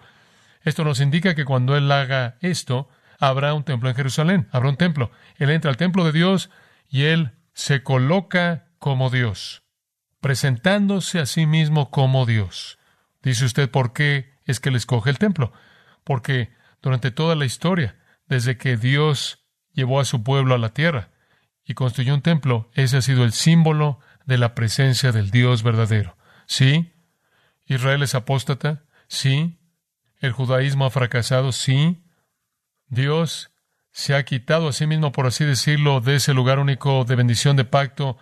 Esto 0.64 0.84
nos 0.84 1.00
indica 1.00 1.36
que 1.36 1.46
cuando 1.46 1.78
él 1.78 1.92
haga 1.92 2.38
esto, 2.42 2.90
habrá 3.20 3.54
un 3.54 3.64
templo 3.64 3.90
en 3.90 3.96
Jerusalén, 3.96 4.48
habrá 4.52 4.70
un 4.70 4.78
templo. 4.78 5.12
Él 5.38 5.50
entra 5.50 5.70
al 5.70 5.78
templo 5.78 6.04
de 6.04 6.12
Dios 6.12 6.50
y 6.90 7.04
él 7.04 7.32
se 7.54 7.84
coloca 7.84 8.68
como 8.80 9.10
Dios, 9.10 9.64
presentándose 10.20 11.20
a 11.20 11.26
sí 11.26 11.46
mismo 11.46 11.92
como 11.92 12.26
Dios. 12.26 12.80
Dice 13.24 13.46
usted, 13.46 13.70
¿por 13.70 13.94
qué 13.94 14.34
es 14.46 14.60
que 14.60 14.72
le 14.72 14.78
escoge 14.78 15.10
el 15.10 15.18
templo? 15.18 15.54
Porque 16.04 16.54
durante 16.82 17.12
toda 17.12 17.36
la 17.36 17.46
historia, 17.46 17.96
desde 18.28 18.58
que 18.58 18.78
Dios 18.78 19.45
llevó 19.76 20.00
a 20.00 20.06
su 20.06 20.24
pueblo 20.24 20.56
a 20.56 20.58
la 20.58 20.70
tierra 20.70 21.10
y 21.66 21.74
construyó 21.74 22.14
un 22.14 22.22
templo, 22.22 22.70
ese 22.74 22.98
ha 22.98 23.02
sido 23.02 23.24
el 23.24 23.32
símbolo 23.32 24.00
de 24.26 24.38
la 24.38 24.56
presencia 24.56 25.12
del 25.12 25.32
Dios 25.32 25.64
verdadero. 25.64 26.18
Sí, 26.48 26.94
Israel 27.66 28.04
es 28.04 28.16
apóstata, 28.16 28.84
sí, 29.08 29.60
el 30.20 30.32
judaísmo 30.32 30.86
ha 30.86 30.92
fracasado, 30.92 31.52
sí, 31.52 32.04
Dios 32.88 33.52
se 33.92 34.16
ha 34.16 34.24
quitado 34.24 34.68
a 34.68 34.74
sí 34.74 34.88
mismo, 34.88 35.12
por 35.12 35.26
así 35.26 35.46
decirlo, 35.46 36.02
de 36.02 36.16
ese 36.16 36.34
lugar 36.34 36.60
único 36.60 37.06
de 37.06 37.16
bendición 37.16 37.56
de 37.56 37.66
pacto 37.66 38.18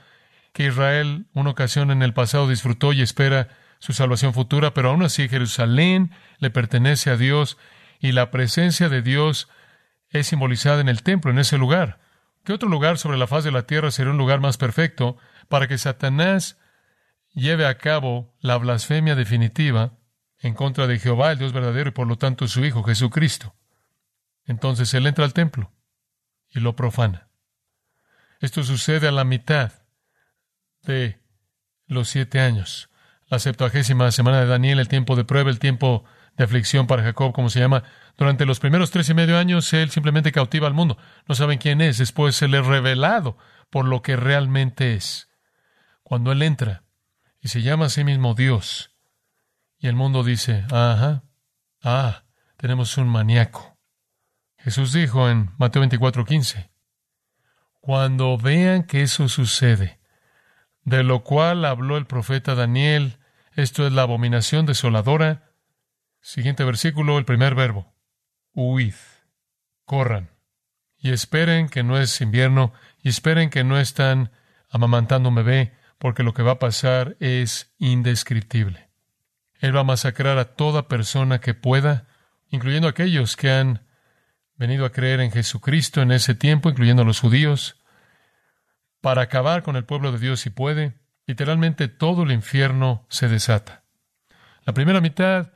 que 0.54 0.68
Israel 0.68 1.26
una 1.34 1.50
ocasión 1.50 1.92
en 1.92 2.04
el 2.04 2.14
pasado 2.14 2.48
disfrutó 2.48 2.94
y 2.94 3.02
espera 3.02 3.50
su 3.80 3.92
salvación 3.92 4.34
futura, 4.34 4.74
pero 4.74 4.92
aún 4.92 5.04
así 5.04 5.28
Jerusalén 5.28 6.12
le 6.38 6.50
pertenece 6.50 7.10
a 7.10 7.18
Dios 7.18 7.58
y 8.00 8.12
la 8.12 8.32
presencia 8.32 8.88
de 8.88 9.02
Dios 9.02 9.50
es 10.14 10.28
simbolizada 10.28 10.80
en 10.80 10.90
el 10.90 11.04
templo, 11.04 11.32
en 11.32 11.40
ese 11.40 11.58
lugar. 11.58 12.00
¿Qué 12.44 12.54
otro 12.54 12.70
lugar 12.70 12.98
sobre 12.98 13.18
la 13.18 13.28
faz 13.28 13.44
de 13.44 13.52
la 13.52 13.66
tierra 13.66 13.92
sería 13.92 14.12
un 14.12 14.18
lugar 14.18 14.40
más 14.40 14.58
perfecto 14.58 15.18
para 15.50 15.68
que 15.68 15.78
Satanás 15.78 16.58
lleve 17.34 17.66
a 17.66 17.78
cabo 17.78 18.36
la 18.40 18.58
blasfemia 18.58 19.16
definitiva 19.16 19.98
en 20.40 20.54
contra 20.54 20.88
de 20.88 21.00
Jehová, 21.00 21.32
el 21.32 21.40
Dios 21.40 21.52
verdadero, 21.52 21.90
y 21.90 21.94
por 21.94 22.08
lo 22.08 22.18
tanto 22.18 22.48
su 22.48 22.64
Hijo 22.64 22.84
Jesucristo? 22.84 23.56
Entonces 24.46 24.94
él 24.94 25.08
entra 25.08 25.26
al 25.26 25.34
templo 25.34 25.72
y 26.50 26.60
lo 26.60 26.76
profana. 26.76 27.30
Esto 28.40 28.64
sucede 28.64 29.08
a 29.08 29.12
la 29.12 29.24
mitad 29.24 29.72
de 30.84 31.22
los 31.88 32.10
siete 32.10 32.40
años. 32.40 32.90
La 33.28 33.40
septuagésima 33.40 34.12
semana 34.12 34.42
de 34.42 34.48
Daniel, 34.48 34.80
el 34.80 34.90
tiempo 34.90 35.16
de 35.16 35.24
prueba, 35.24 35.50
el 35.50 35.60
tiempo 35.60 36.04
de 36.38 36.44
aflicción 36.44 36.88
para 36.88 37.04
Jacob, 37.04 37.34
como 37.34 37.50
se 37.50 37.60
llama. 37.60 37.84
Durante 38.18 38.46
los 38.46 38.60
primeros 38.60 38.92
tres 38.92 39.10
y 39.10 39.14
medio 39.14 39.38
años, 39.38 39.72
él 39.74 39.90
simplemente 39.92 40.32
cautiva 40.32 40.68
al 40.68 40.74
mundo. 40.74 40.98
No 41.28 41.36
saben 41.36 41.60
quién 41.60 41.82
es. 41.82 41.98
Después 41.98 42.36
se 42.36 42.48
le 42.48 42.60
es 42.60 42.66
revelado 42.66 43.38
por 43.70 43.86
lo 43.86 44.02
que 44.02 44.16
realmente 44.16 44.94
es. 44.94 45.30
Cuando 46.04 46.32
él 46.32 46.42
entra 46.42 46.84
y 47.40 47.48
se 47.50 47.62
llama 47.62 47.86
a 47.86 47.90
sí 47.90 48.04
mismo 48.04 48.36
Dios, 48.36 48.92
y 49.80 49.88
el 49.88 49.96
mundo 49.96 50.24
dice, 50.24 50.66
ajá, 50.72 51.24
ah, 51.82 52.24
tenemos 52.56 52.98
un 52.98 53.10
maníaco. 53.10 53.78
Jesús 54.58 54.94
dijo 54.94 55.30
en 55.30 55.52
Mateo 55.58 55.84
24:15, 55.84 56.70
Cuando 57.82 58.38
vean 58.38 58.84
que 58.84 59.02
eso 59.02 59.28
sucede, 59.28 60.00
de 60.86 61.04
lo 61.04 61.24
cual 61.24 61.66
habló 61.66 61.98
el 61.98 62.06
profeta 62.06 62.56
Daniel, 62.56 63.20
esto 63.56 63.86
es 63.86 63.92
la 63.92 64.04
abominación 64.04 64.66
desoladora. 64.66 65.52
Siguiente 66.24 66.64
versículo, 66.64 67.18
el 67.18 67.26
primer 67.26 67.54
verbo, 67.54 67.94
huid, 68.54 68.94
corran, 69.84 70.30
y 70.98 71.12
esperen 71.12 71.68
que 71.68 71.84
no 71.84 72.00
es 72.00 72.22
invierno, 72.22 72.72
y 73.02 73.10
esperen 73.10 73.50
que 73.50 73.66
no 73.66 73.78
están 73.78 74.32
amamantando 74.70 75.28
un 75.28 75.36
bebé, 75.36 75.74
porque 75.98 76.24
lo 76.24 76.34
que 76.34 76.42
va 76.42 76.54
a 76.54 76.60
pasar 76.60 77.18
es 77.20 77.76
indescriptible. 77.78 78.90
Él 79.60 79.76
va 79.76 79.82
a 79.82 79.84
masacrar 79.84 80.38
a 80.38 80.56
toda 80.56 80.88
persona 80.88 81.42
que 81.42 81.54
pueda, 81.54 82.08
incluyendo 82.48 82.88
aquellos 82.88 83.36
que 83.36 83.52
han 83.52 83.86
venido 84.56 84.86
a 84.86 84.94
creer 84.94 85.20
en 85.20 85.32
Jesucristo 85.32 86.02
en 86.02 86.14
ese 86.14 86.36
tiempo, 86.36 86.70
incluyendo 86.70 87.02
a 87.02 87.06
los 87.06 87.20
judíos, 87.20 87.84
para 89.02 89.24
acabar 89.24 89.62
con 89.62 89.76
el 89.76 89.84
pueblo 89.84 90.14
de 90.14 90.20
Dios 90.20 90.40
si 90.40 90.50
puede. 90.50 90.94
Literalmente 91.26 91.90
todo 91.90 92.24
el 92.24 92.32
infierno 92.32 93.06
se 93.10 93.28
desata. 93.28 93.84
La 94.66 94.74
primera 94.74 95.02
mitad, 95.02 95.52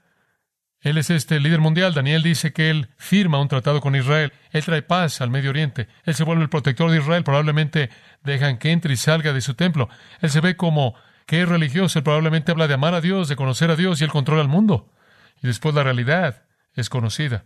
él 0.87 0.97
es 0.97 1.09
este 1.09 1.39
líder 1.39 1.59
mundial. 1.59 1.93
Daniel 1.93 2.23
dice 2.23 2.53
que 2.53 2.69
él 2.69 2.89
firma 2.97 3.41
un 3.41 3.47
tratado 3.47 3.81
con 3.81 3.95
Israel. 3.95 4.33
Él 4.51 4.63
trae 4.63 4.81
paz 4.81 5.21
al 5.21 5.29
Medio 5.29 5.49
Oriente. 5.49 5.87
Él 6.03 6.15
se 6.15 6.23
vuelve 6.23 6.43
el 6.43 6.49
protector 6.49 6.89
de 6.89 6.97
Israel. 6.97 7.23
Probablemente 7.23 7.89
dejan 8.23 8.57
que 8.57 8.71
entre 8.71 8.93
y 8.93 8.97
salga 8.97 9.33
de 9.33 9.41
su 9.41 9.53
templo. 9.53 9.89
Él 10.21 10.29
se 10.29 10.41
ve 10.41 10.55
como 10.55 10.95
que 11.25 11.41
es 11.41 11.49
religioso. 11.49 11.99
Él 11.99 12.03
probablemente 12.03 12.51
habla 12.51 12.67
de 12.67 12.75
amar 12.75 12.93
a 12.93 13.01
Dios, 13.01 13.27
de 13.27 13.35
conocer 13.35 13.71
a 13.71 13.75
Dios 13.75 13.99
y 13.99 14.03
él 14.03 14.11
controla 14.11 14.41
el 14.41 14.47
mundo. 14.47 14.91
Y 15.41 15.47
después 15.47 15.75
la 15.75 15.83
realidad 15.83 16.43
es 16.73 16.89
conocida. 16.89 17.45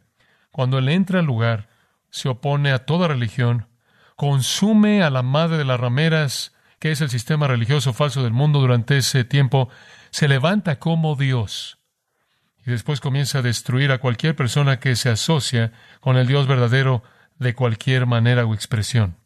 Cuando 0.52 0.78
él 0.78 0.90
entra 0.90 1.20
al 1.20 1.26
lugar, 1.26 1.70
se 2.10 2.30
opone 2.30 2.72
a 2.72 2.86
toda 2.86 3.08
religión, 3.08 3.68
consume 4.16 5.02
a 5.02 5.10
la 5.10 5.24
madre 5.24 5.58
de 5.58 5.66
las 5.66 5.80
rameras, 5.80 6.54
que 6.80 6.92
es 6.92 7.02
el 7.02 7.10
sistema 7.10 7.48
religioso 7.48 7.94
falso 7.94 8.24
del 8.24 8.34
mundo 8.34 8.60
durante 8.60 8.98
ese 8.98 9.24
tiempo, 9.24 9.70
se 10.10 10.28
levanta 10.28 10.78
como 10.78 11.16
Dios 11.16 11.81
y 12.66 12.72
después 12.72 13.00
comienza 13.00 13.40
a 13.40 13.42
destruir 13.42 13.92
a 13.92 13.98
cualquier 13.98 14.36
persona 14.36 14.80
que 14.80 14.96
se 14.96 15.10
asocia 15.10 15.72
con 16.00 16.18
el 16.18 16.28
Dios 16.28 16.48
verdadero 16.48 17.04
de 17.40 17.56
cualquier 17.56 18.06
manera 18.06 18.46
o 18.46 18.54
expresión. 18.54 19.18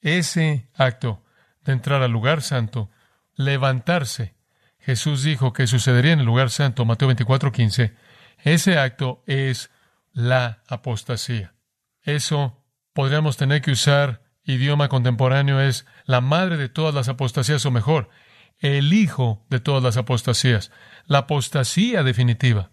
Ese 0.00 0.68
acto 0.74 1.22
de 1.64 1.72
entrar 1.72 2.02
al 2.02 2.10
lugar 2.10 2.42
santo, 2.42 2.90
levantarse, 3.36 4.34
Jesús 4.80 5.22
dijo 5.22 5.52
que 5.52 5.68
sucedería 5.68 6.12
en 6.12 6.20
el 6.20 6.26
lugar 6.26 6.50
santo, 6.50 6.84
Mateo 6.84 7.08
24:15, 7.08 7.94
ese 8.38 8.78
acto 8.78 9.22
es 9.26 9.70
la 10.12 10.62
apostasía. 10.66 11.54
Eso 12.02 12.60
podríamos 12.92 13.36
tener 13.36 13.62
que 13.62 13.70
usar 13.70 14.22
idioma 14.44 14.88
contemporáneo 14.88 15.60
es 15.60 15.86
la 16.04 16.20
madre 16.20 16.56
de 16.56 16.68
todas 16.68 16.94
las 16.94 17.08
apostasías 17.08 17.64
o 17.64 17.70
mejor, 17.70 18.10
el 18.62 18.92
hijo 18.92 19.44
de 19.50 19.60
todas 19.60 19.82
las 19.82 19.96
apostasías, 19.96 20.70
la 21.06 21.18
apostasía 21.18 22.02
definitiva. 22.02 22.70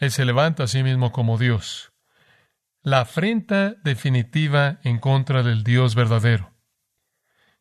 Él 0.00 0.10
se 0.10 0.24
levanta 0.24 0.64
a 0.64 0.66
sí 0.66 0.82
mismo 0.82 1.12
como 1.12 1.38
Dios. 1.38 1.92
La 2.82 3.02
afrenta 3.02 3.74
definitiva 3.84 4.80
en 4.82 4.98
contra 4.98 5.42
del 5.42 5.62
Dios 5.62 5.94
verdadero. 5.94 6.52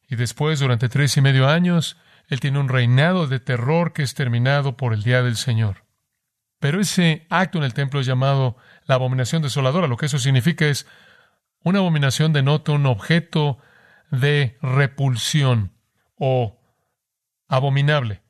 Y 0.08 0.16
después, 0.16 0.60
durante 0.60 0.90
tres 0.90 1.16
y 1.18 1.22
medio 1.22 1.48
años, 1.48 1.98
él 2.28 2.40
tiene 2.40 2.60
un 2.60 2.70
reinado 2.70 3.28
de 3.28 3.40
terror 3.40 3.94
que 3.94 4.04
es 4.04 4.14
terminado 4.14 4.78
por 4.78 4.94
el 4.94 5.04
día 5.04 5.22
del 5.22 5.36
Señor. 5.36 5.84
Pero 6.60 6.80
ese 6.80 7.28
acto 7.30 7.58
en 7.58 7.66
el 7.66 7.74
templo 7.74 8.00
es 8.00 8.06
llamado 8.06 8.56
la 8.86 8.96
abominación 8.96 9.42
desoladora. 9.42 9.88
Lo 9.88 9.98
que 9.98 10.06
eso 10.06 10.20
significa 10.20 10.66
es 10.66 10.88
una 11.64 11.80
abominación 11.80 12.34
denota 12.34 12.72
un 12.72 12.86
objeto 12.86 13.58
de 14.10 14.58
repulsión 14.62 15.74
o 16.16 16.61
abominable, 17.52 18.22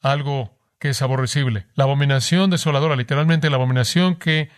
algo 0.00 0.56
que 0.78 0.90
es 0.90 1.02
aborrecible. 1.02 1.66
La 1.74 1.84
abominación 1.84 2.50
desoladora, 2.50 2.96
literalmente 2.96 3.50
la 3.50 3.56
abominación 3.56 4.14
que 4.16 4.48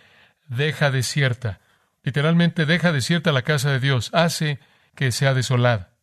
deja 0.47 0.91
desierta, 0.91 1.61
literalmente 2.03 2.67
deja 2.67 2.93
desierta 2.93 3.33
la 3.33 3.43
casa 3.43 3.71
de 3.71 3.81
Dios, 3.81 4.11
hace 4.13 4.61
que 4.95 5.11
sea 5.13 5.33
desolada. 5.33 5.95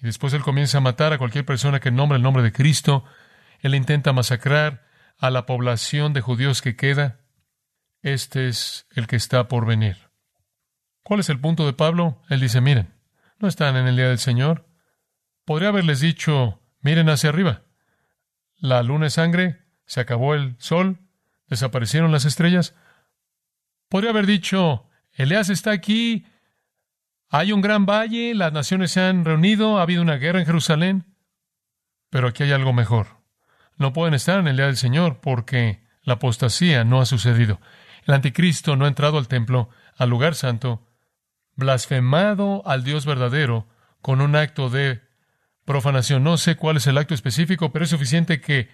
Y 0.00 0.06
después 0.06 0.32
él 0.32 0.42
comienza 0.42 0.78
a 0.78 0.80
matar 0.80 1.12
a 1.12 1.18
cualquier 1.18 1.44
persona 1.44 1.78
que 1.78 1.90
nombra 1.90 2.16
el 2.16 2.22
nombre 2.22 2.42
de 2.42 2.52
Cristo, 2.52 3.04
él 3.60 3.74
intenta 3.74 4.12
masacrar, 4.12 4.90
a 5.18 5.30
la 5.30 5.46
población 5.46 6.14
de 6.14 6.20
judíos 6.20 6.62
que 6.62 6.74
queda, 6.74 7.20
este 8.00 8.48
es 8.48 8.86
el 8.90 9.06
que 9.06 9.14
está 9.14 9.46
por 9.46 9.66
venir. 9.66 10.08
¿Cuál 11.04 11.20
es 11.20 11.28
el 11.28 11.38
punto 11.38 11.64
de 11.64 11.74
Pablo? 11.74 12.20
Él 12.28 12.40
dice, 12.40 12.60
miren, 12.60 12.92
no 13.38 13.46
están 13.46 13.76
en 13.76 13.86
el 13.86 13.94
día 13.94 14.08
del 14.08 14.18
Señor. 14.18 14.66
Podría 15.44 15.68
haberles 15.68 16.00
dicho, 16.00 16.61
miren 16.82 17.08
hacia 17.08 17.30
arriba. 17.30 17.62
La 18.56 18.82
luna 18.82 19.06
es 19.06 19.14
sangre, 19.14 19.62
se 19.86 20.00
acabó 20.00 20.34
el 20.34 20.56
sol, 20.58 20.98
desaparecieron 21.48 22.12
las 22.12 22.26
estrellas. 22.26 22.74
Podría 23.88 24.10
haber 24.10 24.26
dicho, 24.26 24.88
Elías 25.12 25.48
está 25.48 25.72
aquí, 25.72 26.26
hay 27.28 27.52
un 27.52 27.62
gran 27.62 27.86
valle, 27.86 28.34
las 28.34 28.52
naciones 28.52 28.92
se 28.92 29.00
han 29.00 29.24
reunido, 29.24 29.78
ha 29.78 29.82
habido 29.82 30.02
una 30.02 30.16
guerra 30.16 30.40
en 30.40 30.46
Jerusalén. 30.46 31.06
Pero 32.10 32.28
aquí 32.28 32.42
hay 32.42 32.52
algo 32.52 32.74
mejor 32.74 33.22
no 33.82 33.92
pueden 33.92 34.14
estar 34.14 34.38
en 34.38 34.48
el 34.48 34.56
día 34.56 34.66
del 34.66 34.76
Señor 34.76 35.20
porque 35.20 35.82
la 36.02 36.14
apostasía 36.14 36.84
no 36.84 37.00
ha 37.00 37.06
sucedido. 37.06 37.60
El 38.06 38.14
anticristo 38.14 38.76
no 38.76 38.84
ha 38.84 38.88
entrado 38.88 39.18
al 39.18 39.28
templo, 39.28 39.68
al 39.96 40.08
lugar 40.08 40.34
santo, 40.34 40.86
blasfemado 41.54 42.62
al 42.64 42.84
Dios 42.84 43.04
verdadero 43.04 43.68
con 44.00 44.20
un 44.20 44.36
acto 44.36 44.70
de 44.70 45.02
profanación. 45.64 46.24
No 46.24 46.36
sé 46.36 46.56
cuál 46.56 46.76
es 46.76 46.86
el 46.86 46.98
acto 46.98 47.14
específico, 47.14 47.72
pero 47.72 47.84
es 47.84 47.90
suficiente 47.90 48.40
que 48.40 48.68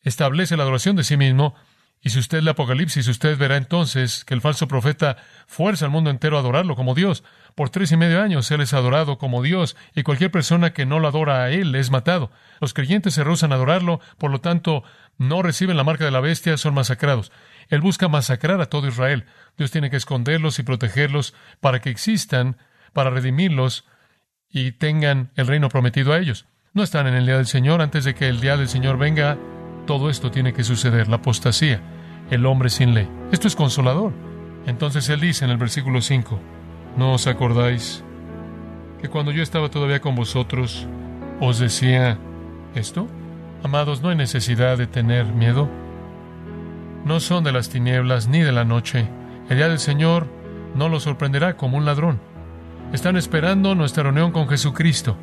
establece 0.00 0.56
la 0.56 0.64
adoración 0.64 0.96
de 0.96 1.04
sí 1.04 1.16
mismo 1.16 1.54
y 2.06 2.10
si 2.10 2.18
usted 2.18 2.42
lee 2.42 2.50
Apocalipsis, 2.50 3.08
usted 3.08 3.38
verá 3.38 3.56
entonces 3.56 4.26
que 4.26 4.34
el 4.34 4.42
falso 4.42 4.68
profeta 4.68 5.16
fuerza 5.46 5.86
al 5.86 5.90
mundo 5.90 6.10
entero 6.10 6.36
a 6.36 6.40
adorarlo 6.40 6.76
como 6.76 6.94
Dios. 6.94 7.24
Por 7.54 7.70
tres 7.70 7.92
y 7.92 7.96
medio 7.96 8.20
años 8.20 8.50
él 8.50 8.60
es 8.60 8.74
adorado 8.74 9.16
como 9.16 9.42
Dios 9.42 9.74
y 9.94 10.02
cualquier 10.02 10.30
persona 10.30 10.74
que 10.74 10.84
no 10.84 11.00
lo 11.00 11.08
adora 11.08 11.42
a 11.42 11.50
él 11.50 11.74
es 11.74 11.90
matado. 11.90 12.30
Los 12.60 12.74
creyentes 12.74 13.14
se 13.14 13.24
rehusan 13.24 13.52
a 13.52 13.54
adorarlo, 13.54 14.00
por 14.18 14.30
lo 14.30 14.42
tanto 14.42 14.84
no 15.16 15.40
reciben 15.40 15.78
la 15.78 15.84
marca 15.84 16.04
de 16.04 16.10
la 16.10 16.20
bestia, 16.20 16.58
son 16.58 16.74
masacrados. 16.74 17.32
Él 17.70 17.80
busca 17.80 18.06
masacrar 18.06 18.60
a 18.60 18.66
todo 18.66 18.86
Israel. 18.86 19.24
Dios 19.56 19.70
tiene 19.70 19.88
que 19.88 19.96
esconderlos 19.96 20.58
y 20.58 20.62
protegerlos 20.62 21.32
para 21.60 21.80
que 21.80 21.88
existan, 21.88 22.58
para 22.92 23.08
redimirlos 23.08 23.86
y 24.54 24.70
tengan 24.70 25.32
el 25.34 25.48
reino 25.48 25.68
prometido 25.68 26.12
a 26.12 26.18
ellos. 26.18 26.46
no 26.72 26.82
están 26.82 27.06
en 27.06 27.14
el 27.14 27.26
día 27.26 27.36
del 27.36 27.46
Señor. 27.46 27.82
Antes 27.82 28.04
de 28.04 28.14
que 28.14 28.28
el 28.28 28.40
día 28.40 28.56
del 28.56 28.68
Señor 28.68 28.98
venga, 28.98 29.36
todo 29.86 30.10
esto 30.10 30.30
tiene 30.30 30.52
que 30.52 30.64
suceder, 30.64 31.08
la 31.08 31.16
apostasía, 31.16 31.80
el 32.30 32.46
hombre 32.46 32.70
sin 32.70 32.94
ley. 32.94 33.08
Esto 33.30 33.48
es 33.48 33.54
consolador. 33.54 34.12
Entonces 34.66 35.08
él 35.08 35.20
dice 35.20 35.44
en 35.44 35.50
el 35.50 35.56
versículo 35.56 36.00
5, 36.00 36.40
¿no 36.96 37.14
os 37.14 37.26
acordáis 37.26 38.02
que 39.00 39.08
cuando 39.08 39.30
yo 39.30 39.42
estaba 39.42 39.68
todavía 39.68 40.00
con 40.00 40.14
vosotros, 40.14 40.88
os 41.40 41.58
decía 41.58 42.18
esto? 42.74 43.08
Amados, 43.62 44.02
no 44.02 44.08
hay 44.08 44.16
necesidad 44.16 44.78
de 44.78 44.86
tener 44.86 45.26
miedo. 45.26 45.68
No 47.04 47.20
son 47.20 47.44
de 47.44 47.52
las 47.52 47.68
tinieblas 47.68 48.28
ni 48.28 48.40
de 48.40 48.52
la 48.52 48.64
noche. 48.64 49.08
El 49.48 49.58
día 49.58 49.68
del 49.68 49.80
Señor 49.80 50.28
no 50.74 50.88
los 50.88 51.02
sorprenderá 51.02 51.56
como 51.56 51.76
un 51.76 51.84
ladrón. 51.84 52.33
Están 52.94 53.16
esperando 53.16 53.74
nuestra 53.74 54.04
reunión 54.04 54.30
con 54.30 54.48
Jesucristo. 54.48 55.16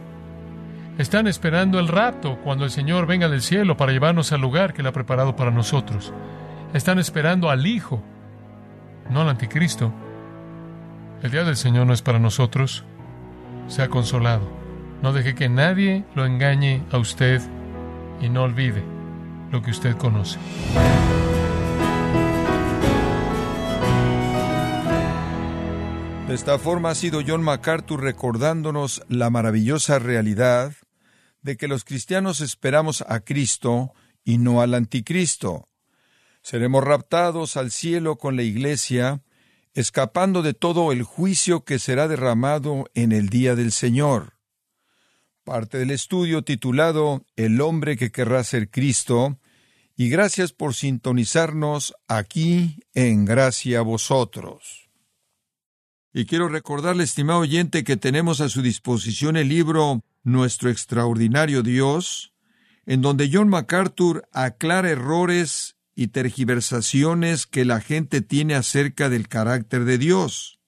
Están 0.98 1.26
esperando 1.26 1.80
el 1.80 1.88
rapto 1.88 2.38
cuando 2.44 2.66
el 2.66 2.70
Señor 2.70 3.08
venga 3.08 3.30
del 3.30 3.42
cielo 3.42 3.78
para 3.78 3.94
llevarnos 3.94 4.34
al 4.34 4.42
lugar 4.42 4.74
que 4.74 4.82
Él 4.82 4.88
ha 4.88 4.92
preparado 4.92 5.38
para 5.38 5.52
nosotros. 5.52 6.12
Están 6.74 7.00
esperando 7.00 7.50
al 7.50 7.66
Hijo, 7.66 8.04
no 9.10 9.22
al 9.22 9.30
Anticristo. 9.30 9.94
El 11.24 11.32
día 11.32 11.46
del 11.46 11.56
Señor 11.56 11.88
no 11.88 11.94
es 11.94 12.02
para 12.02 12.20
nosotros. 12.20 12.84
Sea 13.70 13.88
consolado. 13.88 14.52
No 15.02 15.14
deje 15.14 15.34
que 15.34 15.48
nadie 15.48 16.04
lo 16.14 16.26
engañe 16.26 16.84
a 16.92 16.98
usted 16.98 17.42
y 18.20 18.28
no 18.28 18.44
olvide 18.44 18.84
lo 19.50 19.62
que 19.62 19.72
usted 19.72 19.96
conoce. 19.96 20.40
De 26.32 26.36
esta 26.36 26.58
forma 26.58 26.92
ha 26.92 26.96
sido 26.96 27.20
John 27.28 27.44
MacArthur 27.44 28.02
recordándonos 28.02 29.04
la 29.10 29.30
maravillosa 29.30 30.00
realidad 30.00 30.74
de 31.42 31.58
que 31.58 31.68
los 31.68 31.84
cristianos 31.84 32.40
esperamos 32.40 33.04
a 33.10 33.20
Cristo 33.20 33.92
y 34.24 34.38
no 34.38 34.62
al 34.62 34.74
anticristo. 34.74 35.68
Seremos 36.42 36.86
raptados 36.86 37.58
al 37.58 37.70
cielo 37.70 38.16
con 38.16 38.38
la 38.38 38.44
iglesia, 38.44 39.22
escapando 39.74 40.42
de 40.42 40.54
todo 40.54 40.94
el 40.94 41.04
juicio 41.04 41.66
que 41.66 41.80
será 41.80 42.08
derramado 42.08 42.86
en 42.94 43.12
el 43.12 43.28
día 43.28 43.56
del 43.56 43.74
Señor. 43.74 44.38
Parte 45.44 45.80
del 45.80 45.92
estudio 45.92 46.46
titulado 46.46 47.26
El 47.36 47.60
hombre 47.60 47.98
que 47.98 48.14
querrá 48.14 48.46
ser 48.46 48.70
Cristo, 48.70 49.38
y 49.98 50.08
gracias 50.08 50.54
por 50.54 50.76
sintonizarnos 50.76 51.94
aquí 52.08 52.80
en 52.94 53.26
Gracia 53.26 53.80
a 53.80 53.82
vosotros. 53.82 54.81
Y 56.14 56.26
quiero 56.26 56.50
recordarle, 56.50 57.04
estimado 57.04 57.40
oyente, 57.40 57.86
que 57.86 57.96
tenemos 57.96 58.42
a 58.42 58.50
su 58.50 58.62
disposición 58.62 59.38
el 59.38 59.48
libro 59.48 60.04
Nuestro 60.24 60.70
extraordinario 60.70 61.64
Dios, 61.64 62.34
en 62.86 63.02
donde 63.02 63.30
John 63.32 63.48
MacArthur 63.48 64.28
aclara 64.34 64.90
errores 64.90 65.78
y 65.96 66.08
tergiversaciones 66.08 67.46
que 67.48 67.64
la 67.64 67.80
gente 67.80 68.22
tiene 68.22 68.56
acerca 68.56 69.08
del 69.08 69.30
carácter 69.30 69.86
de 69.86 69.98
Dios, 69.98 70.60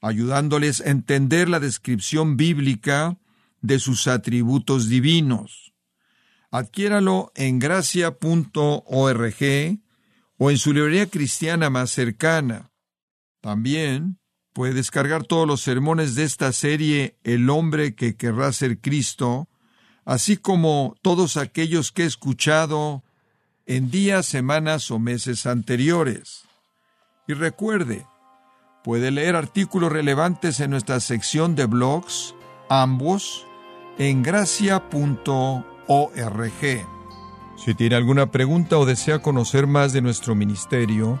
ayudándoles 0.00 0.80
a 0.80 0.90
entender 0.90 1.48
la 1.48 1.60
descripción 1.60 2.36
bíblica 2.36 3.18
de 3.60 3.78
sus 3.78 4.08
atributos 4.08 4.88
divinos. 4.88 5.74
Adquiéralo 6.50 7.32
en 7.36 7.60
gracia.org 7.60 8.18
o 10.38 10.50
en 10.50 10.58
su 10.58 10.72
librería 10.72 11.06
cristiana 11.06 11.70
más 11.70 11.90
cercana. 11.90 12.72
También 13.40 14.18
Puede 14.56 14.72
descargar 14.72 15.24
todos 15.24 15.46
los 15.46 15.60
sermones 15.60 16.14
de 16.14 16.24
esta 16.24 16.50
serie 16.50 17.14
El 17.24 17.50
hombre 17.50 17.94
que 17.94 18.16
querrá 18.16 18.50
ser 18.54 18.78
Cristo, 18.78 19.48
así 20.06 20.38
como 20.38 20.96
todos 21.02 21.36
aquellos 21.36 21.92
que 21.92 22.04
he 22.04 22.06
escuchado 22.06 23.02
en 23.66 23.90
días, 23.90 24.24
semanas 24.24 24.90
o 24.90 24.98
meses 24.98 25.44
anteriores. 25.44 26.44
Y 27.28 27.34
recuerde, 27.34 28.06
puede 28.82 29.10
leer 29.10 29.36
artículos 29.36 29.92
relevantes 29.92 30.58
en 30.60 30.70
nuestra 30.70 31.00
sección 31.00 31.54
de 31.54 31.66
blogs, 31.66 32.34
ambos, 32.70 33.46
en 33.98 34.22
gracia.org. 34.22 34.80
Si 37.58 37.74
tiene 37.74 37.96
alguna 37.96 38.30
pregunta 38.30 38.78
o 38.78 38.86
desea 38.86 39.18
conocer 39.18 39.66
más 39.66 39.92
de 39.92 40.00
nuestro 40.00 40.34
ministerio, 40.34 41.20